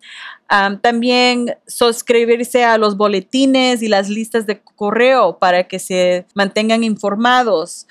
también 0.83 1.57
suscribirse 1.67 2.65
a 2.65 2.77
los 2.77 2.97
boletines 2.97 3.81
y 3.83 3.89
las 3.89 4.09
listas 4.09 4.45
de 4.47 4.61
correo 4.61 5.39
para 5.39 5.69
que 5.69 5.79
se 5.79 6.27
mantengan 6.35 6.85
informados. 6.85 7.87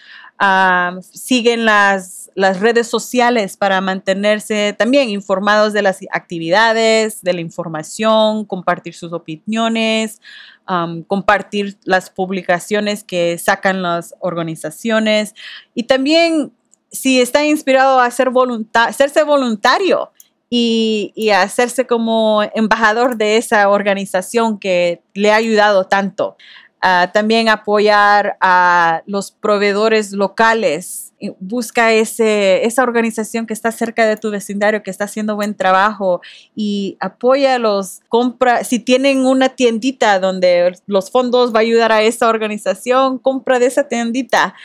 Siguen 1.14 1.66
las 1.66 2.22
las 2.36 2.60
redes 2.60 2.88
sociales 2.88 3.58
para 3.58 3.82
mantenerse 3.82 4.74
también 4.78 5.10
informados 5.10 5.74
de 5.74 5.82
las 5.82 6.00
actividades, 6.12 7.22
de 7.22 7.34
la 7.34 7.42
información, 7.42 8.46
compartir 8.46 8.94
sus 8.94 9.14
opiniones, 9.14 10.22
compartir 11.08 11.78
las 11.84 12.10
publicaciones 12.10 13.04
que 13.04 13.38
sacan 13.38 13.82
las 13.82 14.16
organizaciones 14.20 15.36
y 15.76 15.84
también 15.84 16.54
si 16.92 17.20
está 17.20 17.46
inspirado 17.46 18.00
a 18.00 18.12
ser 18.12 18.30
hacerse 18.74 19.24
voluntario 19.24 20.12
y, 20.50 21.12
y 21.16 21.30
hacerse 21.30 21.88
como 21.88 22.42
embajador 22.54 23.18
de 23.18 23.38
esa 23.38 23.70
organización 23.70 24.60
que 24.60 25.02
le 25.14 25.32
ha 25.32 25.36
ayudado 25.36 25.86
tanto. 25.86 26.38
Ah, 26.84 27.12
también 27.14 27.48
apoyar 27.48 28.38
a 28.42 29.04
los 29.06 29.30
proveedores 29.30 30.14
locales. 30.14 31.14
Busca 31.40 31.92
ese, 31.92 32.66
esa 32.66 32.82
organización 32.82 33.46
que 33.46 33.54
está 33.54 33.72
cerca 33.72 34.08
de 34.08 34.18
tu 34.18 34.32
vecindario, 34.32 34.82
que 34.82 34.90
está 34.90 35.04
haciendo 35.04 35.36
buen 35.36 35.54
trabajo 35.54 36.22
y 36.56 36.98
apoya 37.00 37.60
los 37.60 38.00
compra. 38.10 38.64
Si 38.64 38.80
tienen 38.80 39.28
una 39.28 39.50
tiendita 39.50 40.20
donde 40.20 40.76
los 40.88 41.12
fondos 41.12 41.54
va 41.54 41.60
a 41.60 41.62
ayudar 41.62 41.92
a 41.92 42.02
esa 42.02 42.28
organización, 42.28 43.20
compra 43.20 43.60
de 43.60 43.68
esa 43.68 43.88
tiendita. 43.88 44.56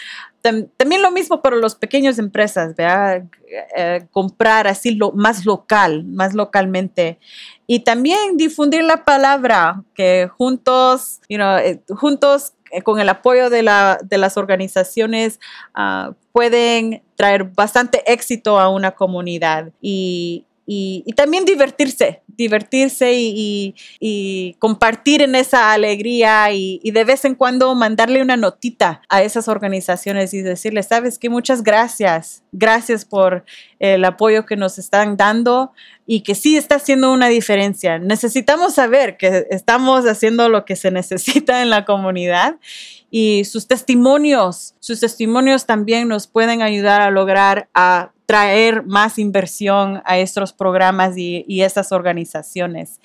También 0.77 1.03
lo 1.03 1.11
mismo 1.11 1.43
para 1.43 1.57
los 1.57 1.75
pequeños 1.75 2.19
empresas, 2.19 2.75
eh, 2.79 4.07
comprar 4.11 4.67
así 4.67 4.95
lo, 4.95 5.13
más 5.13 5.45
local, 5.45 6.05
más 6.05 6.35
localmente. 6.35 7.19
Y 7.67 7.81
también 7.81 8.37
difundir 8.37 8.83
la 8.85 9.05
palabra, 9.05 9.83
que 9.95 10.29
juntos, 10.37 11.21
you 11.29 11.37
know, 11.37 11.57
eh, 11.59 11.81
juntos 11.89 12.53
eh, 12.71 12.83
con 12.83 13.01
el 13.01 13.09
apoyo 13.09 13.51
de, 13.51 13.63
la, 13.63 13.99
de 14.03 14.19
las 14.19 14.37
organizaciones 14.37 15.39
uh, 15.77 16.13
pueden 16.33 17.03
traer 17.15 17.45
bastante 17.45 18.03
éxito 18.11 18.59
a 18.59 18.69
una 18.69 18.93
comunidad. 18.93 19.71
Y, 19.81 20.45
y, 20.67 21.13
también 21.13 21.45
divertirse, 21.45 22.23
divertirse 22.37 23.13
y, 23.15 23.75
compartir 24.59 25.23
en 25.23 25.35
esa 25.35 25.73
alegría 25.73 26.53
y, 26.53 26.81
de 26.91 27.05
vez 27.05 27.25
en 27.25 27.35
cuando 27.35 27.75
mandarle 27.75 28.23
una 28.23 28.37
notita 28.37 29.03
a 29.09 29.23
esas 29.23 29.49
organizaciones 29.49 30.35
y 30.35 30.43
decirles, 30.43 30.87
sabes 30.87 31.19
que 31.19 31.29
muchas 31.29 31.63
gracias, 31.63 32.43
gracias 32.53 33.05
por 33.05 33.45
el 33.79 34.05
apoyo 34.05 34.47
que 34.47 34.57
nos 34.57 34.79
están 34.79 35.17
dando 35.17 35.73
y 36.07 36.21
que 36.21 36.35
sí 36.35 36.57
está 36.57 36.77
haciendo 36.77 37.13
una 37.13 37.29
diferencia. 37.29 37.99
Necesitamos 37.99 38.75
saber 38.75 39.17
que 39.17 39.47
estamos 39.51 40.07
haciendo 40.07 40.49
lo 40.49 40.65
que 40.65 40.77
se 40.77 40.91
necesita 40.91 41.63
en 41.63 41.71
la 41.71 41.85
comunidad 41.85 42.57
y 43.11 43.45
sus 43.45 43.67
testimonios, 43.67 44.75
sus 44.81 45.01
testimonios 45.01 45.67
también 45.67 46.09
nos 46.09 46.27
pueden 46.27 46.63
ayudar 46.63 47.01
a 47.01 47.11
lograr 47.11 47.69
a 47.75 48.13
traer 48.27 48.85
más 48.85 49.19
inversión 49.19 50.03
a 50.05 50.19
estos 50.19 50.53
programas 50.53 51.17
y, 51.17 51.45
y 51.47 51.63
estas 51.63 51.93
organizaciones. 51.93 53.01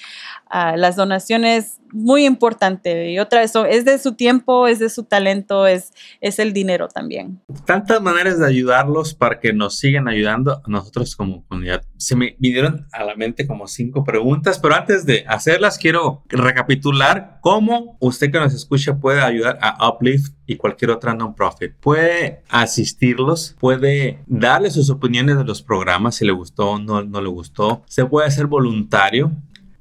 Las 0.51 0.95
donaciones, 0.95 1.79
muy 1.93 2.25
importante. 2.25 3.11
Y 3.11 3.19
otra 3.19 3.41
vez, 3.41 3.53
es 3.69 3.85
de 3.85 3.97
su 3.97 4.15
tiempo, 4.15 4.67
es 4.67 4.79
de 4.79 4.89
su 4.89 5.03
talento, 5.03 5.67
es, 5.67 5.93
es 6.19 6.39
el 6.39 6.53
dinero 6.53 6.87
también. 6.87 7.41
Tantas 7.65 8.01
maneras 8.01 8.39
de 8.39 8.47
ayudarlos 8.47 9.13
para 9.13 9.39
que 9.39 9.53
nos 9.53 9.77
sigan 9.77 10.07
ayudando 10.07 10.53
a 10.53 10.63
nosotros 10.67 11.15
como 11.15 11.45
comunidad. 11.45 11.83
Se 11.97 12.15
me 12.15 12.35
vinieron 12.39 12.87
a 12.91 13.03
la 13.03 13.15
mente 13.15 13.47
como 13.47 13.67
cinco 13.67 14.03
preguntas, 14.03 14.59
pero 14.59 14.75
antes 14.75 15.05
de 15.05 15.23
hacerlas, 15.27 15.77
quiero 15.77 16.23
recapitular 16.29 17.39
cómo 17.41 17.97
usted 17.99 18.31
que 18.31 18.39
nos 18.39 18.53
escucha 18.53 18.97
puede 18.97 19.21
ayudar 19.21 19.57
a 19.61 19.89
Uplift 19.89 20.33
y 20.45 20.57
cualquier 20.57 20.91
otra 20.91 21.13
non-profit. 21.13 21.73
Puede 21.79 22.43
asistirlos, 22.49 23.55
puede 23.59 24.19
darle 24.27 24.69
sus 24.69 24.89
opiniones 24.89 25.37
de 25.37 25.43
los 25.43 25.61
programas, 25.61 26.15
si 26.15 26.25
le 26.25 26.31
gustó 26.31 26.71
o 26.71 26.79
no, 26.79 27.01
no 27.03 27.21
le 27.21 27.29
gustó. 27.29 27.83
Se 27.87 28.05
puede 28.05 28.27
hacer 28.27 28.47
voluntario 28.47 29.31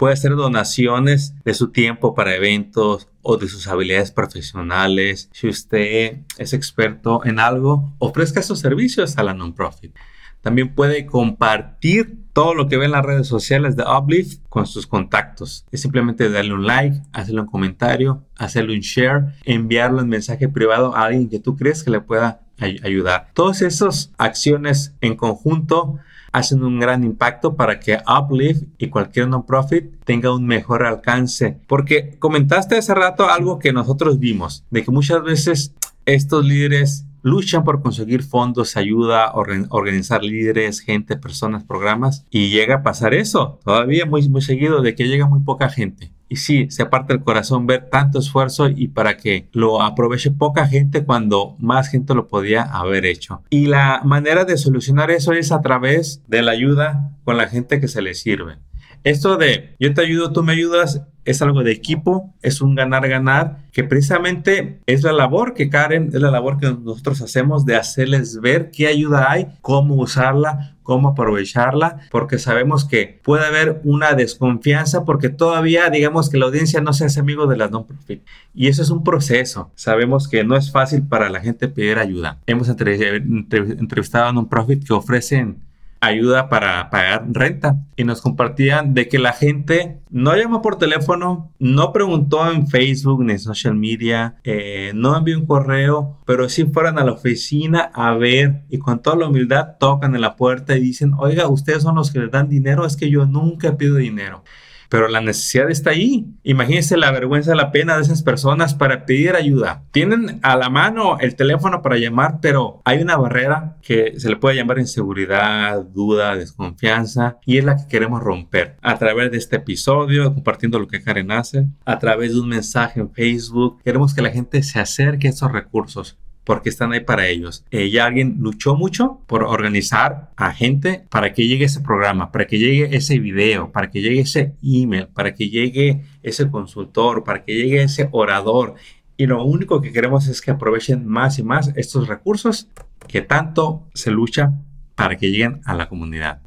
Puede 0.00 0.14
hacer 0.14 0.34
donaciones 0.34 1.34
de 1.44 1.52
su 1.52 1.72
tiempo 1.72 2.14
para 2.14 2.34
eventos 2.34 3.10
o 3.20 3.36
de 3.36 3.48
sus 3.48 3.68
habilidades 3.68 4.12
profesionales. 4.12 5.28
Si 5.30 5.46
usted 5.46 6.20
es 6.38 6.54
experto 6.54 7.22
en 7.26 7.38
algo, 7.38 7.92
ofrezca 7.98 8.40
sus 8.40 8.60
servicios 8.60 9.18
a 9.18 9.22
la 9.24 9.34
non-profit. 9.34 9.94
También 10.40 10.74
puede 10.74 11.04
compartir 11.04 12.16
todo 12.32 12.54
lo 12.54 12.66
que 12.66 12.78
ve 12.78 12.86
en 12.86 12.92
las 12.92 13.04
redes 13.04 13.26
sociales 13.26 13.76
de 13.76 13.84
Uplift 13.84 14.40
con 14.48 14.64
sus 14.64 14.86
contactos. 14.86 15.66
Es 15.70 15.82
simplemente 15.82 16.30
darle 16.30 16.54
un 16.54 16.66
like, 16.66 17.02
hacerle 17.12 17.42
un 17.42 17.48
comentario, 17.48 18.24
hacerle 18.38 18.76
un 18.76 18.80
share, 18.80 19.34
enviarlo 19.44 20.00
en 20.00 20.08
mensaje 20.08 20.48
privado 20.48 20.96
a 20.96 21.04
alguien 21.04 21.28
que 21.28 21.40
tú 21.40 21.56
crees 21.56 21.84
que 21.84 21.90
le 21.90 22.00
pueda 22.00 22.40
ayudar. 22.58 23.28
Todas 23.34 23.60
esas 23.60 24.14
acciones 24.16 24.94
en 25.02 25.16
conjunto 25.16 25.98
hacen 26.32 26.62
un 26.62 26.78
gran 26.78 27.04
impacto 27.04 27.56
para 27.56 27.80
que 27.80 27.98
Uplift 28.06 28.64
y 28.78 28.88
cualquier 28.88 29.28
non-profit 29.28 30.04
tenga 30.04 30.32
un 30.34 30.46
mejor 30.46 30.84
alcance. 30.84 31.58
Porque 31.66 32.16
comentaste 32.18 32.76
hace 32.76 32.94
rato 32.94 33.28
algo 33.28 33.58
que 33.58 33.72
nosotros 33.72 34.18
vimos, 34.18 34.64
de 34.70 34.84
que 34.84 34.90
muchas 34.90 35.22
veces 35.22 35.74
estos 36.06 36.44
líderes 36.44 37.06
luchan 37.22 37.64
por 37.64 37.82
conseguir 37.82 38.22
fondos, 38.22 38.76
ayuda, 38.76 39.32
organizar 39.32 40.22
líderes, 40.22 40.80
gente, 40.80 41.16
personas, 41.16 41.64
programas 41.64 42.24
y 42.30 42.50
llega 42.50 42.76
a 42.76 42.82
pasar 42.82 43.14
eso 43.14 43.60
todavía 43.64 44.06
muy, 44.06 44.26
muy 44.28 44.40
seguido 44.40 44.80
de 44.80 44.94
que 44.94 45.08
llega 45.08 45.26
muy 45.26 45.40
poca 45.40 45.68
gente. 45.68 46.12
Y 46.32 46.36
sí, 46.36 46.70
se 46.70 46.84
aparte 46.84 47.12
el 47.12 47.24
corazón 47.24 47.66
ver 47.66 47.90
tanto 47.90 48.20
esfuerzo 48.20 48.68
y 48.68 48.86
para 48.86 49.16
que 49.16 49.48
lo 49.52 49.82
aproveche 49.82 50.30
poca 50.30 50.68
gente 50.68 51.04
cuando 51.04 51.56
más 51.58 51.88
gente 51.88 52.14
lo 52.14 52.28
podía 52.28 52.62
haber 52.62 53.04
hecho. 53.04 53.42
Y 53.50 53.66
la 53.66 54.00
manera 54.04 54.44
de 54.44 54.56
solucionar 54.56 55.10
eso 55.10 55.32
es 55.32 55.50
a 55.50 55.60
través 55.60 56.22
de 56.28 56.42
la 56.42 56.52
ayuda 56.52 57.10
con 57.24 57.36
la 57.36 57.48
gente 57.48 57.80
que 57.80 57.88
se 57.88 58.00
le 58.00 58.14
sirve. 58.14 58.58
Esto 59.02 59.38
de 59.38 59.74
yo 59.80 59.92
te 59.92 60.02
ayudo, 60.02 60.32
tú 60.32 60.44
me 60.44 60.52
ayudas, 60.52 61.02
es 61.30 61.42
algo 61.42 61.62
de 61.62 61.72
equipo, 61.72 62.34
es 62.42 62.60
un 62.60 62.74
ganar-ganar, 62.74 63.58
que 63.72 63.84
precisamente 63.84 64.80
es 64.86 65.02
la 65.02 65.12
labor 65.12 65.54
que 65.54 65.70
Karen, 65.70 66.10
es 66.12 66.20
la 66.20 66.30
labor 66.30 66.58
que 66.58 66.66
nosotros 66.70 67.22
hacemos 67.22 67.64
de 67.64 67.76
hacerles 67.76 68.40
ver 68.40 68.70
qué 68.70 68.88
ayuda 68.88 69.30
hay, 69.30 69.48
cómo 69.60 69.94
usarla, 69.94 70.76
cómo 70.82 71.10
aprovecharla, 71.10 72.00
porque 72.10 72.38
sabemos 72.38 72.84
que 72.84 73.20
puede 73.22 73.46
haber 73.46 73.80
una 73.84 74.14
desconfianza 74.14 75.04
porque 75.04 75.28
todavía 75.28 75.88
digamos 75.88 76.28
que 76.28 76.38
la 76.38 76.46
audiencia 76.46 76.80
no 76.80 76.92
se 76.92 77.04
hace 77.04 77.20
amigo 77.20 77.46
de 77.46 77.56
las 77.56 77.70
non-profit. 77.70 78.22
Y 78.54 78.66
eso 78.66 78.82
es 78.82 78.90
un 78.90 79.04
proceso. 79.04 79.70
Sabemos 79.76 80.26
que 80.26 80.42
no 80.42 80.56
es 80.56 80.72
fácil 80.72 81.02
para 81.02 81.30
la 81.30 81.40
gente 81.40 81.68
pedir 81.68 81.98
ayuda. 81.98 82.38
Hemos 82.46 82.68
entrevistado 82.68 84.26
a 84.26 84.32
non-profit 84.32 84.84
que 84.84 84.92
ofrecen 84.92 85.58
ayuda 86.00 86.48
para 86.48 86.90
pagar 86.90 87.26
renta. 87.30 87.76
Y 87.96 88.04
nos 88.04 88.22
compartían 88.22 88.94
de 88.94 89.08
que 89.08 89.18
la 89.18 89.32
gente 89.32 90.00
no 90.10 90.34
llamó 90.34 90.62
por 90.62 90.76
teléfono, 90.76 91.52
no 91.58 91.92
preguntó 91.92 92.50
en 92.50 92.66
Facebook 92.66 93.22
ni 93.22 93.32
en 93.32 93.38
social 93.38 93.74
media, 93.74 94.36
eh, 94.44 94.92
no 94.94 95.16
envió 95.16 95.38
un 95.38 95.46
correo, 95.46 96.18
pero 96.24 96.48
sí 96.48 96.64
fueron 96.64 96.98
a 96.98 97.04
la 97.04 97.12
oficina 97.12 97.90
a 97.94 98.14
ver 98.14 98.62
y 98.70 98.78
con 98.78 99.02
toda 99.02 99.16
la 99.16 99.28
humildad 99.28 99.76
tocan 99.78 100.14
en 100.14 100.22
la 100.22 100.36
puerta 100.36 100.76
y 100.76 100.80
dicen, 100.80 101.12
oiga, 101.18 101.48
ustedes 101.48 101.82
son 101.82 101.96
los 101.96 102.10
que 102.10 102.20
les 102.20 102.30
dan 102.30 102.48
dinero, 102.48 102.86
es 102.86 102.96
que 102.96 103.10
yo 103.10 103.26
nunca 103.26 103.76
pido 103.76 103.96
dinero 103.96 104.42
pero 104.90 105.08
la 105.08 105.20
necesidad 105.20 105.70
está 105.70 105.90
ahí. 105.90 106.26
Imagínense 106.42 106.96
la 106.98 107.12
vergüenza, 107.12 107.54
la 107.54 107.72
pena 107.72 107.96
de 107.96 108.02
esas 108.02 108.22
personas 108.22 108.74
para 108.74 109.06
pedir 109.06 109.34
ayuda. 109.36 109.84
Tienen 109.92 110.40
a 110.42 110.56
la 110.56 110.68
mano 110.68 111.18
el 111.20 111.36
teléfono 111.36 111.80
para 111.80 111.96
llamar, 111.96 112.40
pero 112.42 112.82
hay 112.84 113.00
una 113.00 113.16
barrera 113.16 113.76
que 113.82 114.18
se 114.18 114.28
le 114.28 114.36
puede 114.36 114.56
llamar 114.56 114.78
inseguridad, 114.78 115.82
duda, 115.82 116.36
desconfianza, 116.36 117.38
y 117.46 117.58
es 117.58 117.64
la 117.64 117.76
que 117.76 117.88
queremos 117.88 118.20
romper 118.22 118.76
a 118.82 118.98
través 118.98 119.30
de 119.30 119.38
este 119.38 119.56
episodio, 119.56 120.34
compartiendo 120.34 120.78
lo 120.78 120.88
que 120.88 121.02
Karen 121.02 121.30
hace, 121.30 121.66
a 121.84 121.98
través 121.98 122.32
de 122.32 122.40
un 122.40 122.48
mensaje 122.48 123.00
en 123.00 123.10
Facebook. 123.12 123.80
Queremos 123.84 124.12
que 124.12 124.22
la 124.22 124.30
gente 124.30 124.62
se 124.62 124.80
acerque 124.80 125.28
a 125.28 125.30
esos 125.30 125.52
recursos 125.52 126.18
porque 126.44 126.68
están 126.68 126.92
ahí 126.92 127.00
para 127.00 127.28
ellos. 127.28 127.64
Ya 127.70 128.06
alguien 128.06 128.38
luchó 128.40 128.74
mucho 128.74 129.20
por 129.26 129.42
organizar 129.42 130.30
a 130.36 130.52
gente 130.52 131.04
para 131.10 131.32
que 131.32 131.46
llegue 131.46 131.66
ese 131.66 131.80
programa, 131.80 132.32
para 132.32 132.46
que 132.46 132.58
llegue 132.58 132.96
ese 132.96 133.18
video, 133.18 133.70
para 133.70 133.90
que 133.90 134.00
llegue 134.00 134.20
ese 134.20 134.54
email, 134.62 135.08
para 135.08 135.34
que 135.34 135.48
llegue 135.48 136.02
ese 136.22 136.50
consultor, 136.50 137.24
para 137.24 137.44
que 137.44 137.54
llegue 137.54 137.82
ese 137.82 138.08
orador. 138.12 138.74
Y 139.16 139.26
lo 139.26 139.44
único 139.44 139.80
que 139.80 139.92
queremos 139.92 140.28
es 140.28 140.40
que 140.40 140.50
aprovechen 140.50 141.06
más 141.06 141.38
y 141.38 141.42
más 141.42 141.72
estos 141.76 142.08
recursos 142.08 142.68
que 143.06 143.20
tanto 143.20 143.86
se 143.94 144.10
lucha 144.10 144.52
para 144.94 145.16
que 145.16 145.30
lleguen 145.30 145.60
a 145.66 145.74
la 145.74 145.88
comunidad. 145.88 146.40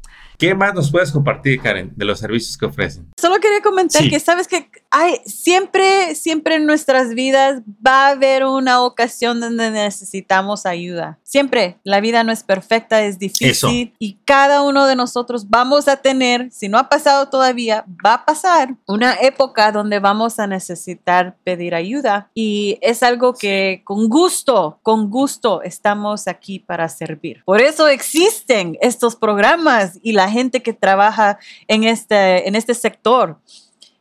¿Qué 0.44 0.54
más 0.54 0.74
nos 0.74 0.90
puedes 0.90 1.10
compartir, 1.10 1.58
Karen, 1.58 1.90
de 1.96 2.04
los 2.04 2.18
servicios 2.18 2.58
que 2.58 2.66
ofrecen? 2.66 3.08
Solo 3.18 3.40
quería 3.40 3.62
comentar 3.62 4.06
que 4.06 4.20
sabes 4.20 4.46
que 4.46 4.68
hay, 4.90 5.16
siempre, 5.24 6.14
siempre 6.14 6.56
en 6.56 6.66
nuestras 6.66 7.14
vidas 7.14 7.62
va 7.84 8.08
a 8.08 8.10
haber 8.10 8.44
una 8.44 8.82
ocasión 8.82 9.40
donde 9.40 9.70
necesitamos 9.70 10.66
ayuda. 10.66 11.18
Siempre. 11.22 11.78
La 11.82 12.02
vida 12.02 12.24
no 12.24 12.30
es 12.30 12.42
perfecta, 12.42 13.02
es 13.02 13.18
difícil 13.18 13.94
y 13.98 14.18
cada 14.26 14.62
uno 14.62 14.86
de 14.86 14.96
nosotros 14.96 15.48
vamos 15.48 15.88
a 15.88 15.96
tener, 15.96 16.50
si 16.52 16.68
no 16.68 16.76
ha 16.76 16.90
pasado 16.90 17.30
todavía, 17.30 17.86
va 18.04 18.12
a 18.12 18.24
pasar 18.26 18.76
una 18.86 19.14
época 19.14 19.72
donde 19.72 19.98
vamos 19.98 20.38
a 20.38 20.46
necesitar 20.46 21.36
pedir 21.42 21.74
ayuda 21.74 22.28
y 22.34 22.78
es 22.82 23.02
algo 23.02 23.32
que 23.32 23.80
con 23.84 24.10
gusto, 24.10 24.78
con 24.82 25.08
gusto 25.08 25.62
estamos 25.62 26.28
aquí 26.28 26.58
para 26.58 26.90
servir. 26.90 27.42
Por 27.46 27.62
eso 27.62 27.88
existen 27.88 28.76
estos 28.82 29.16
programas 29.16 29.98
y 30.02 30.12
la 30.12 30.33
gente 30.34 30.62
que 30.62 30.74
trabaja 30.74 31.38
en 31.66 31.84
este, 31.84 32.46
en 32.46 32.54
este 32.54 32.74
sector. 32.74 33.38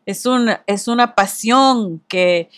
Es, 0.05 0.25
un, 0.25 0.49
es 0.67 0.89
una 0.89 1.15
pasión 1.15 2.03
que 2.09 2.49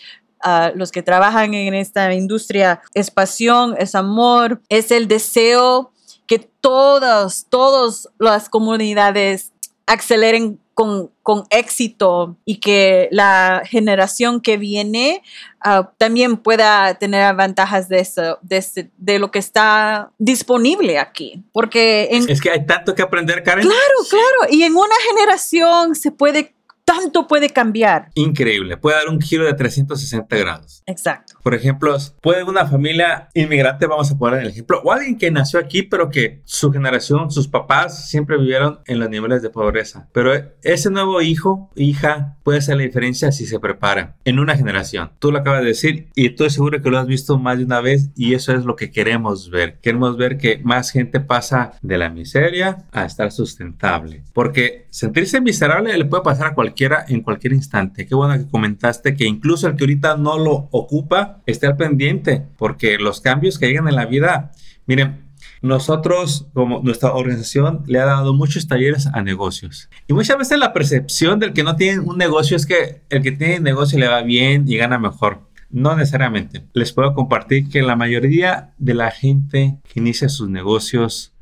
uh, 0.44 0.76
los 0.76 0.90
que 0.90 1.02
trabajan 1.02 1.54
en 1.54 1.74
esta 1.74 2.12
industria 2.12 2.80
es 2.94 3.10
pasión, 3.12 3.76
es 3.78 3.94
amor, 3.94 4.60
es 4.68 4.90
el 4.90 5.06
deseo 5.06 5.92
que 6.26 6.40
todas, 6.40 7.46
todas 7.48 8.08
las 8.18 8.48
comunidades 8.48 9.52
aceleren 9.86 10.58
con, 10.76 11.10
con, 11.22 11.44
éxito 11.48 12.36
y 12.44 12.60
que 12.60 13.08
la 13.10 13.62
generación 13.64 14.42
que 14.42 14.58
viene 14.58 15.22
uh, 15.64 15.84
también 15.96 16.36
pueda 16.36 16.92
tener 16.98 17.34
ventajas 17.34 17.88
de, 17.88 18.00
eso, 18.00 18.38
de, 18.42 18.62
de, 18.98 19.18
lo 19.18 19.30
que 19.30 19.38
está 19.38 20.10
disponible 20.18 20.98
aquí. 20.98 21.42
Porque 21.52 22.10
es 22.10 22.42
que 22.42 22.50
hay 22.50 22.66
tanto 22.66 22.94
que 22.94 23.00
aprender, 23.00 23.42
Karen. 23.42 23.64
Claro, 23.64 23.96
claro. 24.10 24.52
Y 24.52 24.64
en 24.64 24.76
una 24.76 24.96
generación 25.08 25.94
se 25.94 26.10
puede 26.12 26.52
tanto 26.86 27.26
puede 27.26 27.50
cambiar. 27.50 28.10
Increíble, 28.14 28.76
puede 28.76 28.96
dar 28.96 29.08
un 29.08 29.20
giro 29.20 29.44
de 29.44 29.52
360 29.52 30.36
grados. 30.36 30.82
Exacto. 30.86 31.34
Por 31.42 31.52
ejemplo, 31.52 31.96
puede 32.22 32.44
una 32.44 32.66
familia 32.66 33.28
inmigrante, 33.34 33.86
vamos 33.86 34.10
a 34.10 34.16
poner 34.16 34.42
el 34.42 34.48
ejemplo, 34.48 34.80
o 34.84 34.92
alguien 34.92 35.18
que 35.18 35.30
nació 35.32 35.58
aquí, 35.58 35.82
pero 35.82 36.10
que 36.10 36.42
su 36.44 36.72
generación, 36.72 37.30
sus 37.30 37.48
papás 37.48 38.08
siempre 38.08 38.38
vivieron 38.38 38.80
en 38.86 39.00
los 39.00 39.10
niveles 39.10 39.42
de 39.42 39.50
pobreza. 39.50 40.08
Pero 40.12 40.32
ese 40.62 40.90
nuevo 40.90 41.20
hijo, 41.20 41.70
hija, 41.74 42.36
puede 42.44 42.58
hacer 42.58 42.76
la 42.76 42.84
diferencia 42.84 43.32
si 43.32 43.46
se 43.46 43.58
prepara 43.58 44.14
en 44.24 44.38
una 44.38 44.56
generación. 44.56 45.10
Tú 45.18 45.32
lo 45.32 45.38
acabas 45.38 45.62
de 45.62 45.68
decir 45.68 46.08
y 46.14 46.26
estoy 46.26 46.50
seguro 46.50 46.80
que 46.80 46.90
lo 46.90 46.98
has 46.98 47.06
visto 47.06 47.36
más 47.36 47.58
de 47.58 47.64
una 47.64 47.80
vez 47.80 48.10
y 48.14 48.34
eso 48.34 48.54
es 48.54 48.64
lo 48.64 48.76
que 48.76 48.92
queremos 48.92 49.50
ver. 49.50 49.80
Queremos 49.80 50.16
ver 50.16 50.38
que 50.38 50.60
más 50.62 50.92
gente 50.92 51.18
pasa 51.18 51.72
de 51.82 51.98
la 51.98 52.10
miseria 52.10 52.84
a 52.92 53.04
estar 53.04 53.32
sustentable. 53.32 54.22
Porque 54.32 54.86
sentirse 54.90 55.40
miserable 55.40 55.96
le 55.96 56.04
puede 56.04 56.22
pasar 56.22 56.46
a 56.46 56.54
cualquiera 56.76 57.06
en 57.08 57.22
cualquier 57.22 57.54
instante. 57.54 58.06
Qué 58.06 58.14
bueno 58.14 58.36
que 58.36 58.50
comentaste 58.50 59.16
que 59.16 59.24
incluso 59.24 59.66
el 59.66 59.76
que 59.76 59.84
ahorita 59.84 60.16
no 60.18 60.38
lo 60.38 60.68
ocupa 60.72 61.40
esté 61.46 61.66
al 61.66 61.76
pendiente, 61.76 62.42
porque 62.58 62.98
los 62.98 63.22
cambios 63.22 63.58
que 63.58 63.66
llegan 63.66 63.88
en 63.88 63.96
la 63.96 64.04
vida, 64.04 64.52
miren, 64.86 65.24
nosotros, 65.62 66.46
como 66.52 66.80
nuestra 66.82 67.14
organización, 67.14 67.82
le 67.86 67.98
ha 67.98 68.04
dado 68.04 68.34
muchos 68.34 68.68
talleres 68.68 69.06
a 69.06 69.22
negocios. 69.22 69.88
Y 70.06 70.12
muchas 70.12 70.36
veces 70.36 70.58
la 70.58 70.74
percepción 70.74 71.40
del 71.40 71.54
que 71.54 71.64
no 71.64 71.76
tiene 71.76 72.00
un 72.00 72.18
negocio 72.18 72.58
es 72.58 72.66
que 72.66 73.00
el 73.08 73.22
que 73.22 73.32
tiene 73.32 73.60
negocio 73.60 73.98
le 73.98 74.06
va 74.06 74.20
bien 74.20 74.64
y 74.68 74.76
gana 74.76 74.98
mejor. 74.98 75.40
No 75.70 75.96
necesariamente. 75.96 76.64
Les 76.74 76.92
puedo 76.92 77.14
compartir 77.14 77.70
que 77.70 77.80
la 77.80 77.96
mayoría 77.96 78.74
de 78.76 78.94
la 78.94 79.10
gente 79.10 79.78
que 79.90 80.00
inicia 80.00 80.28
sus 80.28 80.50
negocios 80.50 81.32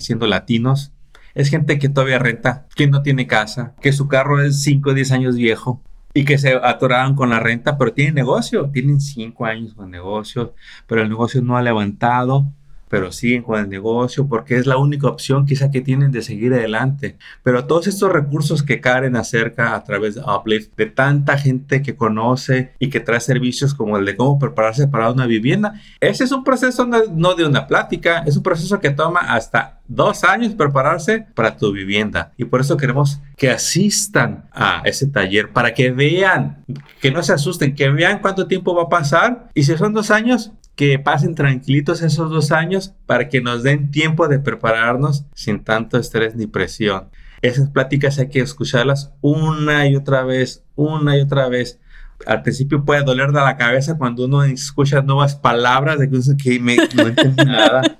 siendo 0.00 0.26
latinos 0.26 0.90
es 1.34 1.50
gente 1.50 1.78
que 1.78 1.88
todavía 1.88 2.18
renta, 2.18 2.66
que 2.74 2.86
no 2.86 3.02
tiene 3.02 3.26
casa, 3.26 3.74
que 3.80 3.92
su 3.92 4.08
carro 4.08 4.42
es 4.42 4.62
5 4.62 4.90
o 4.90 4.94
10 4.94 5.12
años 5.12 5.36
viejo 5.36 5.82
y 6.12 6.24
que 6.24 6.38
se 6.38 6.54
atoraron 6.54 7.16
con 7.16 7.30
la 7.30 7.40
renta, 7.40 7.76
pero 7.76 7.92
tienen 7.92 8.14
negocio, 8.14 8.70
tienen 8.70 9.00
5 9.00 9.44
años 9.44 9.74
con 9.74 9.90
negocio, 9.90 10.54
pero 10.86 11.02
el 11.02 11.08
negocio 11.08 11.42
no 11.42 11.56
ha 11.56 11.62
levantado 11.62 12.46
pero 12.94 13.10
siguen 13.10 13.42
con 13.42 13.58
el 13.58 13.68
negocio 13.68 14.28
porque 14.28 14.56
es 14.56 14.66
la 14.66 14.76
única 14.76 15.08
opción 15.08 15.46
quizá 15.46 15.68
que 15.68 15.80
tienen 15.80 16.12
de 16.12 16.22
seguir 16.22 16.54
adelante. 16.54 17.16
Pero 17.42 17.64
todos 17.64 17.88
estos 17.88 18.12
recursos 18.12 18.62
que 18.62 18.80
Karen 18.80 19.16
acerca 19.16 19.74
a 19.74 19.82
través 19.82 20.14
de 20.14 20.20
Uplift, 20.20 20.76
de 20.76 20.86
tanta 20.86 21.36
gente 21.36 21.82
que 21.82 21.96
conoce 21.96 22.70
y 22.78 22.90
que 22.90 23.00
trae 23.00 23.18
servicios 23.18 23.74
como 23.74 23.98
el 23.98 24.04
de 24.04 24.14
cómo 24.14 24.38
prepararse 24.38 24.86
para 24.86 25.10
una 25.10 25.26
vivienda, 25.26 25.74
ese 25.98 26.22
es 26.22 26.30
un 26.30 26.44
proceso 26.44 26.86
no 26.86 27.34
de 27.34 27.44
una 27.44 27.66
plática, 27.66 28.22
es 28.28 28.36
un 28.36 28.44
proceso 28.44 28.78
que 28.78 28.90
toma 28.90 29.22
hasta 29.34 29.80
dos 29.88 30.22
años 30.22 30.54
prepararse 30.54 31.26
para 31.34 31.56
tu 31.56 31.72
vivienda. 31.72 32.32
Y 32.36 32.44
por 32.44 32.60
eso 32.60 32.76
queremos 32.76 33.20
que 33.36 33.50
asistan 33.50 34.44
a 34.52 34.82
ese 34.84 35.08
taller 35.08 35.50
para 35.50 35.74
que 35.74 35.90
vean, 35.90 36.64
que 37.00 37.10
no 37.10 37.24
se 37.24 37.32
asusten, 37.32 37.74
que 37.74 37.90
vean 37.90 38.20
cuánto 38.20 38.46
tiempo 38.46 38.72
va 38.72 38.84
a 38.84 38.88
pasar. 38.88 39.48
Y 39.52 39.64
si 39.64 39.76
son 39.76 39.92
dos 39.92 40.12
años, 40.12 40.52
que 40.76 40.98
pasen 40.98 41.34
tranquilitos 41.34 42.02
esos 42.02 42.30
dos 42.30 42.50
años 42.52 42.94
para 43.06 43.28
que 43.28 43.40
nos 43.40 43.62
den 43.62 43.90
tiempo 43.90 44.28
de 44.28 44.40
prepararnos 44.40 45.24
sin 45.34 45.62
tanto 45.62 45.98
estrés 45.98 46.34
ni 46.34 46.46
presión. 46.46 47.10
Esas 47.42 47.68
pláticas 47.68 48.18
hay 48.18 48.28
que 48.28 48.40
escucharlas 48.40 49.12
una 49.20 49.86
y 49.86 49.96
otra 49.96 50.24
vez, 50.24 50.64
una 50.74 51.16
y 51.16 51.20
otra 51.20 51.48
vez. 51.48 51.78
Al 52.26 52.42
principio 52.42 52.84
puede 52.84 53.02
doler 53.02 53.32
de 53.32 53.40
la 53.40 53.56
cabeza 53.56 53.98
cuando 53.98 54.24
uno 54.24 54.42
escucha 54.44 55.02
nuevas 55.02 55.36
palabras 55.36 55.98
de 55.98 56.10
que 56.42 56.58
me, 56.58 56.76
no 56.76 57.06
entiendo 57.06 57.44
nada. 57.44 57.98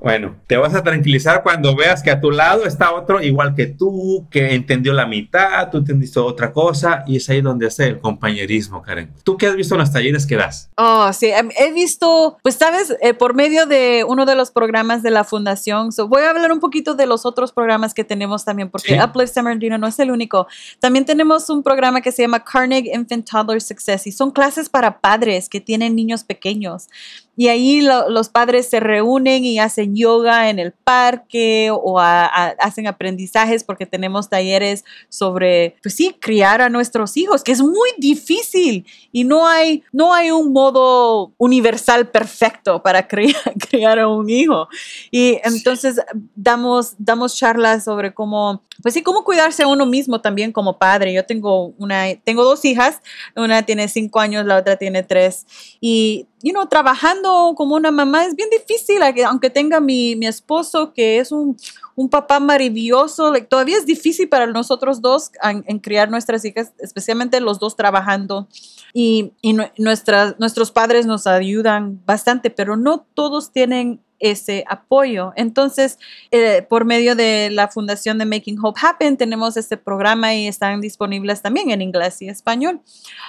Bueno, 0.00 0.36
te 0.46 0.56
vas 0.56 0.74
a 0.74 0.82
tranquilizar 0.82 1.42
cuando 1.42 1.74
veas 1.74 2.02
que 2.02 2.10
a 2.10 2.20
tu 2.20 2.30
lado 2.30 2.64
está 2.64 2.92
otro 2.92 3.22
igual 3.22 3.54
que 3.54 3.66
tú, 3.66 4.26
que 4.30 4.54
entendió 4.54 4.92
la 4.92 5.06
mitad, 5.06 5.70
tú 5.70 5.78
entendiste 5.78 6.20
otra 6.20 6.52
cosa 6.52 7.02
y 7.06 7.16
es 7.16 7.28
ahí 7.30 7.40
donde 7.40 7.66
hace 7.66 7.86
el 7.86 8.00
compañerismo, 8.00 8.82
Karen. 8.82 9.12
¿Tú 9.24 9.36
qué 9.36 9.46
has 9.46 9.56
visto 9.56 9.74
en 9.74 9.80
los 9.80 9.92
talleres 9.92 10.26
que 10.26 10.36
das? 10.36 10.70
Oh, 10.76 11.12
sí, 11.12 11.26
em, 11.26 11.50
he 11.58 11.72
visto, 11.72 12.38
pues 12.42 12.56
sabes, 12.56 12.94
eh, 13.00 13.14
por 13.14 13.34
medio 13.34 13.66
de 13.66 14.04
uno 14.06 14.26
de 14.26 14.34
los 14.34 14.50
programas 14.50 15.02
de 15.02 15.10
la 15.10 15.24
fundación, 15.24 15.90
voy 16.08 16.22
a 16.22 16.30
hablar 16.30 16.52
un 16.52 16.60
poquito 16.60 16.94
de 16.94 17.06
los 17.06 17.24
otros 17.24 17.52
programas 17.52 17.94
que 17.94 18.04
tenemos 18.04 18.44
también, 18.44 18.70
porque 18.70 18.98
Uplift 19.02 19.32
San 19.32 19.44
Bernardino 19.44 19.78
no 19.78 19.86
es 19.86 19.98
el 19.98 20.10
único. 20.10 20.46
También 20.80 21.04
tenemos 21.04 21.48
un 21.50 21.62
programa 21.62 22.00
que 22.00 22.12
se 22.12 22.22
llama 22.22 22.44
Carnegie 22.44 22.94
Infant 22.94 23.28
Toddler 23.28 23.60
Success 23.60 24.06
y 24.06 24.12
son 24.12 24.30
clases 24.30 24.68
para 24.68 25.00
padres 25.00 25.48
que 25.48 25.60
tienen 25.60 25.96
niños 25.96 26.24
pequeños. 26.24 26.88
Y 27.36 27.48
ahí 27.48 27.82
los 27.82 28.28
padres 28.30 28.68
se 28.68 28.80
reúnen 28.80 29.44
y 29.44 29.58
hacen 29.58 29.94
yoga 29.94 30.48
en 30.48 30.58
el 30.58 30.72
parque 30.72 31.70
o 31.70 32.00
hacen 32.00 32.86
aprendizajes 32.86 33.62
porque 33.62 33.84
tenemos 33.84 34.30
talleres 34.30 34.84
sobre, 35.10 35.76
pues 35.82 35.94
sí, 35.94 36.16
criar 36.18 36.62
a 36.62 36.70
nuestros 36.70 37.16
hijos, 37.18 37.44
que 37.44 37.52
es 37.52 37.60
muy 37.60 37.90
difícil 37.98 38.86
y 39.12 39.24
no 39.24 39.46
hay, 39.46 39.82
no 39.92 40.14
hay 40.14 40.30
un 40.30 40.52
modo 40.52 41.32
universal 41.36 42.08
perfecto 42.08 42.82
para 42.82 43.06
criar, 43.08 43.54
criar 43.68 43.98
a 43.98 44.08
un 44.08 44.30
hijo. 44.30 44.68
Y 45.10 45.38
entonces 45.44 46.00
damos, 46.34 46.94
damos 46.98 47.36
charlas 47.36 47.84
sobre 47.84 48.14
cómo, 48.14 48.62
pues 48.82 48.94
sí, 48.94 49.02
cómo 49.02 49.24
cuidarse 49.24 49.62
a 49.62 49.66
uno 49.66 49.84
mismo 49.84 50.22
también 50.22 50.52
como 50.52 50.78
padre. 50.78 51.12
Yo 51.12 51.26
tengo 51.26 51.74
una, 51.78 52.14
tengo 52.24 52.44
dos 52.44 52.64
hijas, 52.64 53.02
una 53.34 53.62
tiene 53.62 53.88
cinco 53.88 54.20
años, 54.20 54.46
la 54.46 54.56
otra 54.56 54.76
tiene 54.76 55.02
tres. 55.02 55.46
Y 55.80 56.26
you 56.42 56.52
know, 56.52 56.66
trabajando 56.66 57.25
como 57.56 57.74
una 57.74 57.90
mamá 57.90 58.24
es 58.24 58.34
bien 58.34 58.48
difícil, 58.50 59.00
aunque 59.26 59.50
tenga 59.50 59.80
mi, 59.80 60.16
mi 60.16 60.26
esposo 60.26 60.92
que 60.92 61.18
es 61.18 61.32
un, 61.32 61.56
un 61.94 62.10
papá 62.10 62.40
maravilloso, 62.40 63.32
todavía 63.48 63.78
es 63.78 63.86
difícil 63.86 64.28
para 64.28 64.46
nosotros 64.46 65.00
dos 65.00 65.30
en, 65.42 65.78
criar 65.78 66.10
nuestras 66.10 66.44
hijas, 66.44 66.72
especialmente 66.78 67.40
los 67.40 67.58
dos 67.58 67.74
trabajando. 67.74 68.48
Y, 68.92 69.32
y 69.42 69.56
nuestras, 69.78 70.38
nuestros 70.38 70.70
padres 70.70 71.06
nos 71.06 71.26
ayudan 71.26 72.00
bastante, 72.06 72.50
pero 72.50 72.76
no 72.76 73.06
todos 73.14 73.52
tienen 73.52 74.00
ese 74.18 74.64
apoyo. 74.68 75.32
Entonces, 75.36 75.98
eh, 76.30 76.62
por 76.68 76.84
medio 76.84 77.14
de 77.14 77.50
la 77.50 77.68
fundación 77.68 78.18
de 78.18 78.24
Making 78.24 78.58
Hope 78.62 78.80
Happen, 78.82 79.16
tenemos 79.16 79.56
este 79.56 79.76
programa 79.76 80.34
y 80.34 80.46
están 80.46 80.80
disponibles 80.80 81.42
también 81.42 81.70
en 81.70 81.82
inglés 81.82 82.22
y 82.22 82.28
español. 82.28 82.80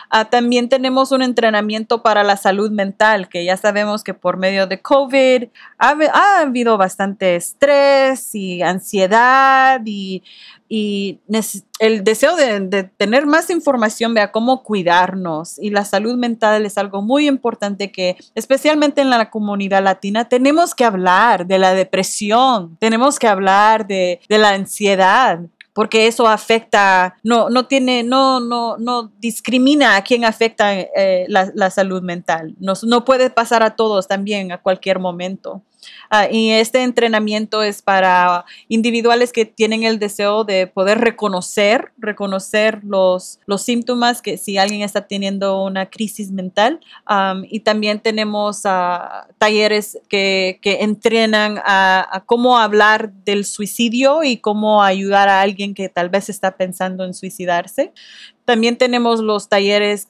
Ah, 0.09 0.25
también 0.25 0.69
tenemos 0.69 1.11
un 1.11 1.21
entrenamiento 1.21 2.01
para 2.01 2.23
la 2.23 2.37
salud 2.37 2.71
mental, 2.71 3.29
que 3.29 3.43
ya 3.43 3.57
sabemos 3.57 4.03
que 4.03 4.13
por 4.13 4.37
medio 4.37 4.67
de 4.67 4.81
COVID 4.81 5.45
ha, 5.77 5.95
ha 6.13 6.41
habido 6.41 6.77
bastante 6.77 7.35
estrés 7.35 8.33
y 8.35 8.61
ansiedad 8.61 9.81
y 9.85 10.23
y 10.69 11.19
el 11.79 12.03
deseo 12.03 12.35
de, 12.35 12.89
tener 12.97 13.25
más 13.25 13.49
información, 13.49 14.13
vea 14.13 14.31
cómo 14.31 14.63
cuidarnos 14.63 15.57
y 15.59 15.69
la 15.69 15.85
salud 15.85 16.15
mental 16.15 16.65
es 16.65 16.77
algo 16.77 17.01
muy 17.01 17.27
importante 17.27 17.91
que 17.91 18.17
especialmente 18.35 19.01
en 19.01 19.09
la 19.09 19.29
comunidad 19.29 19.83
latina 19.83 20.27
tenemos 20.27 20.75
que 20.75 20.83
hablar 20.83 21.47
de 21.47 21.59
la 21.59 21.73
depresión, 21.73 22.77
tenemos 22.79 23.17
que 23.17 23.27
hablar 23.27 23.87
de, 23.87 24.19
la 24.27 24.49
ansiedad, 24.49 25.39
porque 25.73 26.07
eso 26.07 26.27
afecta, 26.27 27.15
no, 27.23 27.49
no 27.49 27.67
tiene, 27.67 28.03
no, 28.03 28.39
no, 28.39 28.77
no 28.77 29.11
discrimina 29.19 29.95
a 29.95 30.03
quien 30.03 30.25
afecta 30.25 30.73
eh, 30.73 31.25
la, 31.27 31.69
salud 31.69 32.01
mental. 32.01 32.55
no 32.59 33.05
puede 33.05 33.29
pasar 33.29 33.63
a 33.63 33.75
todos 33.75 34.07
también 34.07 34.51
a 34.51 34.57
cualquier 34.57 34.99
momento. 34.99 35.61
Ah, 36.09 36.27
y 36.31 36.51
este 36.51 36.83
entrenamiento 36.83 37.63
es 37.63 37.81
para 37.81 38.45
individuales 38.67 39.31
que 39.31 39.45
tienen 39.45 39.83
el 39.83 39.99
deseo 39.99 40.43
de 40.43 40.67
poder 40.67 40.99
reconocer, 40.99 41.91
reconocer 41.97 42.83
los, 42.83 43.39
los 43.45 43.61
síntomas 43.61 44.21
que 44.21 44.37
si 44.37 44.57
alguien 44.57 44.81
está 44.81 45.07
teniendo 45.07 45.63
una 45.63 45.87
crisis 45.87 46.31
mental. 46.31 46.79
y 47.49 47.59
también 47.61 47.99
tenemos 47.99 48.63
uh, 48.65 49.31
talleres 49.37 49.97
que, 50.09 50.59
que 50.61 50.83
entrenan 50.83 51.59
a, 51.65 52.23
cómo 52.25 52.57
hablar 52.57 53.11
del 53.11 53.45
suicidio 53.45 54.23
y 54.23 54.37
cómo 54.37 54.83
ayudar 54.83 55.29
a 55.29 55.41
alguien 55.41 55.73
que 55.73 55.89
tal 55.89 56.09
vez 56.09 56.29
está 56.29 56.57
pensando 56.57 57.03
en 57.03 57.13
suicidarse. 57.13 57.91
También 58.45 58.77
tenemos 58.77 59.19
los 59.19 59.49
talleres 59.49 60.07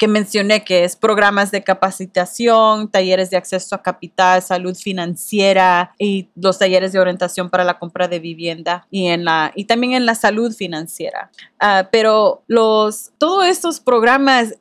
que 0.00 0.08
mencioné, 0.08 0.64
que 0.64 0.84
es 0.84 0.96
programas 0.96 1.50
de 1.50 1.62
capacitación, 1.62 2.90
talleres 2.90 3.28
de 3.28 3.36
acceso 3.36 3.74
a 3.74 3.82
capital, 3.82 4.40
salud 4.40 4.74
financiera 4.74 5.92
y 5.98 6.30
los 6.34 6.58
talleres 6.58 6.94
de 6.94 7.00
orientación 7.00 7.50
para 7.50 7.64
la 7.64 7.78
compra 7.78 8.08
de 8.08 8.18
vivienda 8.18 8.86
y, 8.90 9.08
en 9.08 9.26
la, 9.26 9.52
y 9.54 9.66
también 9.66 9.92
en 9.92 10.06
la 10.06 10.14
salud 10.14 10.54
financiera. 10.54 11.30
Ah, 11.58 11.90
pero 11.92 12.42
los, 12.46 13.12
todos 13.18 13.44
estos 13.44 13.78
programas 13.78 14.54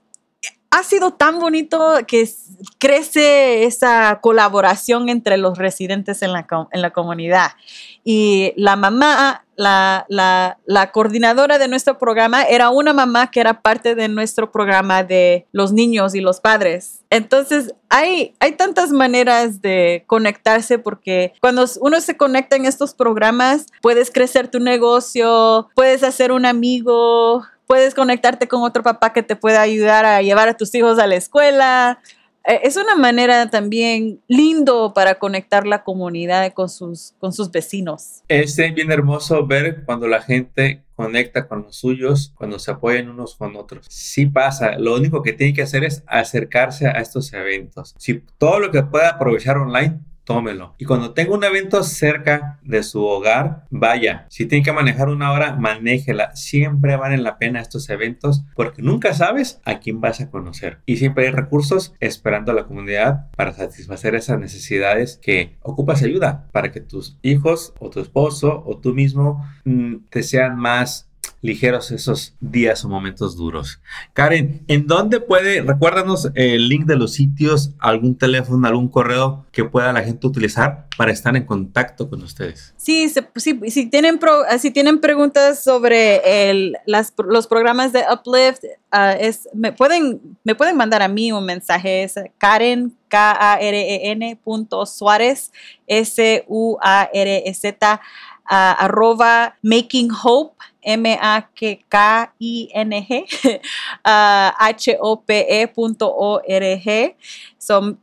ha 0.72 0.84
sido 0.84 1.12
tan 1.12 1.40
bonito 1.40 1.96
que 2.08 2.30
crece 2.78 3.64
esa 3.64 4.20
colaboración 4.22 5.10
entre 5.10 5.38
los 5.38 5.58
residentes 5.58 6.22
en 6.22 6.34
la, 6.34 6.46
en 6.72 6.82
la 6.82 6.92
comunidad. 6.92 7.52
Y 8.04 8.54
la 8.56 8.76
mamá, 8.76 9.46
la, 9.56 10.06
la, 10.10 10.58
la, 10.66 10.92
coordinadora 10.92 11.58
de 11.58 11.68
nuestro 11.68 11.98
programa, 11.98 12.44
era 12.44 12.70
una 12.70 12.94
mamá 12.94 13.32
que 13.32 13.40
era 13.40 13.62
parte 13.62 13.96
de 13.96 14.08
nuestro 14.08 14.52
programa 14.52 15.04
de 15.04 15.48
los 15.52 15.74
niños 15.74 16.16
y 16.16 16.22
los 16.22 16.40
padres. 16.40 17.02
Entonces, 17.10 17.74
hay, 17.90 18.34
hay 18.40 18.54
tantas 18.54 18.92
maneras 18.92 19.62
de 19.62 20.04
conectarse 20.08 20.80
porque 20.80 21.34
cuando 21.42 21.66
uno 21.82 22.00
se 22.00 22.16
conecta 22.16 22.56
en 22.56 22.66
estos 22.66 22.94
programas, 22.94 23.66
puedes 23.82 24.12
crecer 24.12 24.48
tu 24.48 24.60
negocio, 24.60 25.70
puedes 25.76 26.04
hacer 26.04 26.32
un 26.32 26.46
amigo, 26.46 27.44
puedes 27.70 27.94
conectarte 27.94 28.48
con 28.48 28.64
otro 28.64 28.82
papá 28.82 29.14
que 29.14 29.22
te 29.22 29.36
pueda 29.36 29.62
ayudar 29.62 30.04
a 30.04 30.24
llevar 30.24 30.50
a 30.50 30.58
tus 30.58 30.74
hijos 30.74 30.98
a 30.98 31.06
la 31.06 31.16
escuela. 31.16 32.02
Eh, 32.44 32.62
es 32.64 32.78
una 32.78 32.96
manera 32.96 33.52
también 33.52 34.22
lindo 34.28 34.92
para 34.96 35.20
conectar 35.20 35.68
la 35.68 35.84
comunidad 35.84 36.52
con 36.54 36.68
sus, 36.68 37.14
con 37.20 37.32
sus 37.32 37.52
vecinos. 37.52 38.24
Es 38.28 38.58
bien 38.58 38.92
hermoso 38.92 39.46
ver 39.46 39.84
cuando 39.86 40.08
la 40.08 40.20
gente 40.20 40.84
conecta 40.96 41.48
con 41.48 41.62
los 41.62 41.76
suyos, 41.76 42.34
cuando 42.36 42.58
se 42.58 42.72
apoyan 42.72 43.08
unos 43.08 43.36
con 43.36 43.56
otros. 43.56 43.86
Sí 43.88 44.26
pasa, 44.26 44.80
lo 44.80 44.96
único 44.96 45.22
que 45.22 45.34
tiene 45.34 45.54
que 45.54 45.62
hacer 45.62 45.84
es 45.84 46.04
acercarse 46.08 46.88
a 46.88 46.94
estos 46.94 47.32
eventos. 47.34 47.94
Si 48.00 48.24
todo 48.40 48.60
lo 48.60 48.72
que 48.72 48.82
pueda 48.82 49.10
aprovechar 49.10 49.58
online, 49.60 50.00
tómelo. 50.30 50.76
Y 50.78 50.86
cuando 50.86 51.16
tenga 51.16 51.34
un 51.34 51.44
evento 51.44 51.82
cerca 51.82 52.60
de 52.62 52.84
su 52.84 53.04
hogar, 53.04 53.66
vaya. 53.72 54.28
Si 54.30 54.46
tiene 54.46 54.64
que 54.64 54.72
manejar 54.72 55.10
una 55.10 55.32
hora, 55.32 55.56
manéjela. 55.56 56.36
Siempre 56.36 56.96
valen 56.98 57.24
la 57.24 57.40
pena 57.40 57.60
estos 57.60 57.90
eventos 57.90 58.46
porque 58.54 58.84
nunca 58.84 59.16
sabes 59.16 59.60
a 59.66 59.80
quién 59.80 60.02
vas 60.02 60.22
a 60.22 60.30
conocer. 60.30 60.82
Y 60.86 60.98
siempre 60.98 61.26
hay 61.26 61.32
recursos 61.32 61.96
esperando 62.00 62.52
a 62.52 62.56
la 62.56 62.68
comunidad 62.68 63.32
para 63.36 63.54
satisfacer 63.54 64.14
esas 64.14 64.40
necesidades 64.40 65.20
que 65.20 65.58
ocupas 65.64 66.04
ayuda 66.04 66.48
para 66.52 66.72
que 66.72 66.80
tus 66.80 67.18
hijos 67.24 67.74
o 67.80 67.90
tu 67.90 68.00
esposo 68.00 68.62
o 68.68 68.78
tú 68.78 68.94
mismo 68.94 69.44
mm, 69.66 69.96
te 70.12 70.22
sean 70.22 70.58
más 70.58 71.09
ligeros 71.42 71.92
esos 71.92 72.36
días 72.40 72.84
o 72.84 72.90
momentos 72.90 73.38
duros. 73.38 73.82
Karen, 74.14 74.64
¿en 74.68 74.88
dónde 74.88 75.20
puede, 75.20 75.62
recuérdanos 75.62 76.30
el 76.36 76.68
link 76.68 76.86
de 76.86 76.98
los 76.98 77.14
sitios, 77.14 77.72
algún 77.80 78.18
teléfono, 78.18 78.68
algún 78.68 78.90
correo 78.90 79.46
que 79.52 79.64
pueda 79.64 79.94
la 79.94 80.04
gente 80.04 80.28
utilizar 80.28 80.88
para 80.98 81.12
estar 81.12 81.36
en 81.38 81.46
contacto 81.46 82.10
con 82.10 82.22
ustedes? 82.24 82.74
Sí, 82.78 83.10
si, 83.10 83.24
tienen 83.90 84.20
si 84.60 84.72
tienen 84.72 85.00
preguntas 85.00 85.64
sobre 85.64 86.74
los 86.86 87.48
programas 87.48 87.94
de 87.94 88.04
Uplift, 88.12 88.64
ah, 88.92 89.14
es, 89.14 89.48
me, 89.54 89.72
pueden, 89.72 90.38
me 90.44 90.56
pueden 90.56 90.76
mandar 90.76 91.02
a 91.02 91.08
mí 91.08 91.32
un 91.32 91.46
mensaje, 91.46 92.04
es 92.04 92.16
Karen, 92.38 92.96
K-A-R-E-N 93.10 94.40
punto 94.44 94.86
Suárez, 94.86 95.52
S-U-A-R-E-Z, 95.88 96.52
arroba 98.50 99.54
Making 99.64 100.10
Hope 100.10 100.56
M-A-K-I-N-G, 100.84 101.90
H-O-P-E.org. 104.62 105.76
Son 107.60 107.98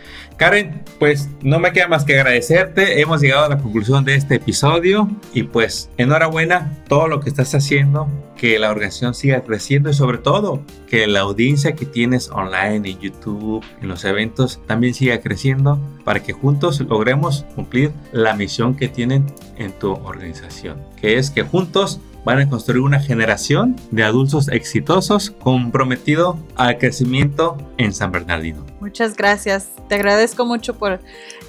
Karen, 0.41 0.83
pues 0.99 1.29
no 1.43 1.59
me 1.59 1.71
queda 1.71 1.87
más 1.87 2.05
que 2.05 2.19
agradecerte. 2.19 3.03
Hemos 3.03 3.21
llegado 3.21 3.45
a 3.45 3.49
la 3.51 3.59
conclusión 3.59 4.07
de 4.07 4.15
este 4.15 4.37
episodio 4.37 5.07
y 5.35 5.43
pues 5.43 5.91
enhorabuena 5.99 6.83
todo 6.89 7.09
lo 7.09 7.21
que 7.21 7.29
estás 7.29 7.55
haciendo, 7.55 8.09
que 8.39 8.59
la 8.59 8.71
organización 8.71 9.13
siga 9.13 9.43
creciendo 9.43 9.91
y 9.91 9.93
sobre 9.93 10.17
todo 10.17 10.63
que 10.89 11.07
la 11.07 11.21
audiencia 11.21 11.75
que 11.75 11.85
tienes 11.85 12.31
online 12.31 12.89
en 12.89 12.99
YouTube, 12.99 13.63
en 13.83 13.89
los 13.89 14.07
eventos, 14.07 14.63
también 14.67 14.95
siga 14.95 15.21
creciendo 15.21 15.79
para 16.05 16.23
que 16.23 16.33
juntos 16.33 16.81
logremos 16.81 17.45
cumplir 17.55 17.93
la 18.11 18.33
misión 18.33 18.77
que 18.77 18.89
tienen 18.89 19.27
en 19.59 19.73
tu 19.73 19.93
organización, 19.93 20.79
que 20.99 21.19
es 21.19 21.31
que 21.31 21.43
juntos 21.43 22.01
van 22.25 22.39
a 22.39 22.49
construir 22.49 22.83
una 22.83 23.01
generación 23.01 23.77
de 23.91 24.05
adultos 24.05 24.49
exitosos 24.49 25.31
comprometido 25.31 26.39
al 26.57 26.79
crecimiento 26.79 27.57
en 27.79 27.93
San 27.93 28.13
Bernardino. 28.13 28.65
Muchas 28.81 29.17
gracias. 29.17 29.71
Te 29.89 29.97
agradezco 29.97 30.47
mucho 30.47 30.75
por 30.75 31.01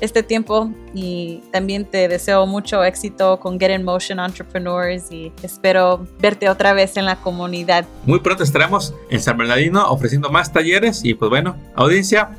este 0.02 0.24
tiempo 0.24 0.72
y 0.94 1.42
también 1.52 1.86
te 1.86 2.08
deseo 2.08 2.46
mucho 2.46 2.84
éxito 2.84 3.40
con 3.40 3.60
Get 3.60 3.72
in 3.72 3.84
Motion 3.84 4.20
Entrepreneurs 4.20 5.12
y 5.12 5.32
espero 5.42 6.06
verte 6.20 6.50
otra 6.50 6.74
vez 6.74 6.98
en 6.98 7.06
la 7.06 7.16
comunidad. 7.16 7.86
Muy 8.06 8.20
pronto 8.20 8.44
estaremos 8.44 8.94
en 9.10 9.22
San 9.22 9.38
Bernardino 9.38 9.86
ofreciendo 9.90 10.30
más 10.30 10.52
talleres 10.52 11.06
y 11.06 11.14
pues 11.14 11.30
bueno, 11.30 11.56
audiencia, 11.76 12.32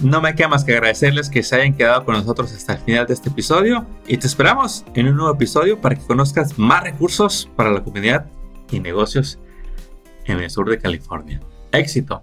no 0.00 0.20
me 0.20 0.34
queda 0.34 0.48
más 0.48 0.64
que 0.64 0.72
agradecerles 0.72 1.30
que 1.30 1.42
se 1.42 1.56
hayan 1.56 1.74
quedado 1.74 2.04
con 2.04 2.14
nosotros 2.14 2.52
hasta 2.52 2.74
el 2.74 2.78
final 2.80 3.06
de 3.06 3.14
este 3.14 3.28
episodio 3.28 3.86
y 4.06 4.16
te 4.18 4.26
esperamos 4.26 4.84
en 4.94 5.08
un 5.08 5.16
nuevo 5.16 5.34
episodio 5.34 5.80
para 5.80 5.94
que 5.94 6.02
conozcas 6.06 6.58
más 6.58 6.82
recursos 6.82 7.50
para 7.56 7.70
la 7.70 7.82
comunidad 7.82 8.26
y 8.70 8.80
negocios 8.80 9.38
en 10.26 10.40
el 10.40 10.50
sur 10.50 10.68
de 10.68 10.78
California. 10.78 11.40
Éxito. 11.72 12.22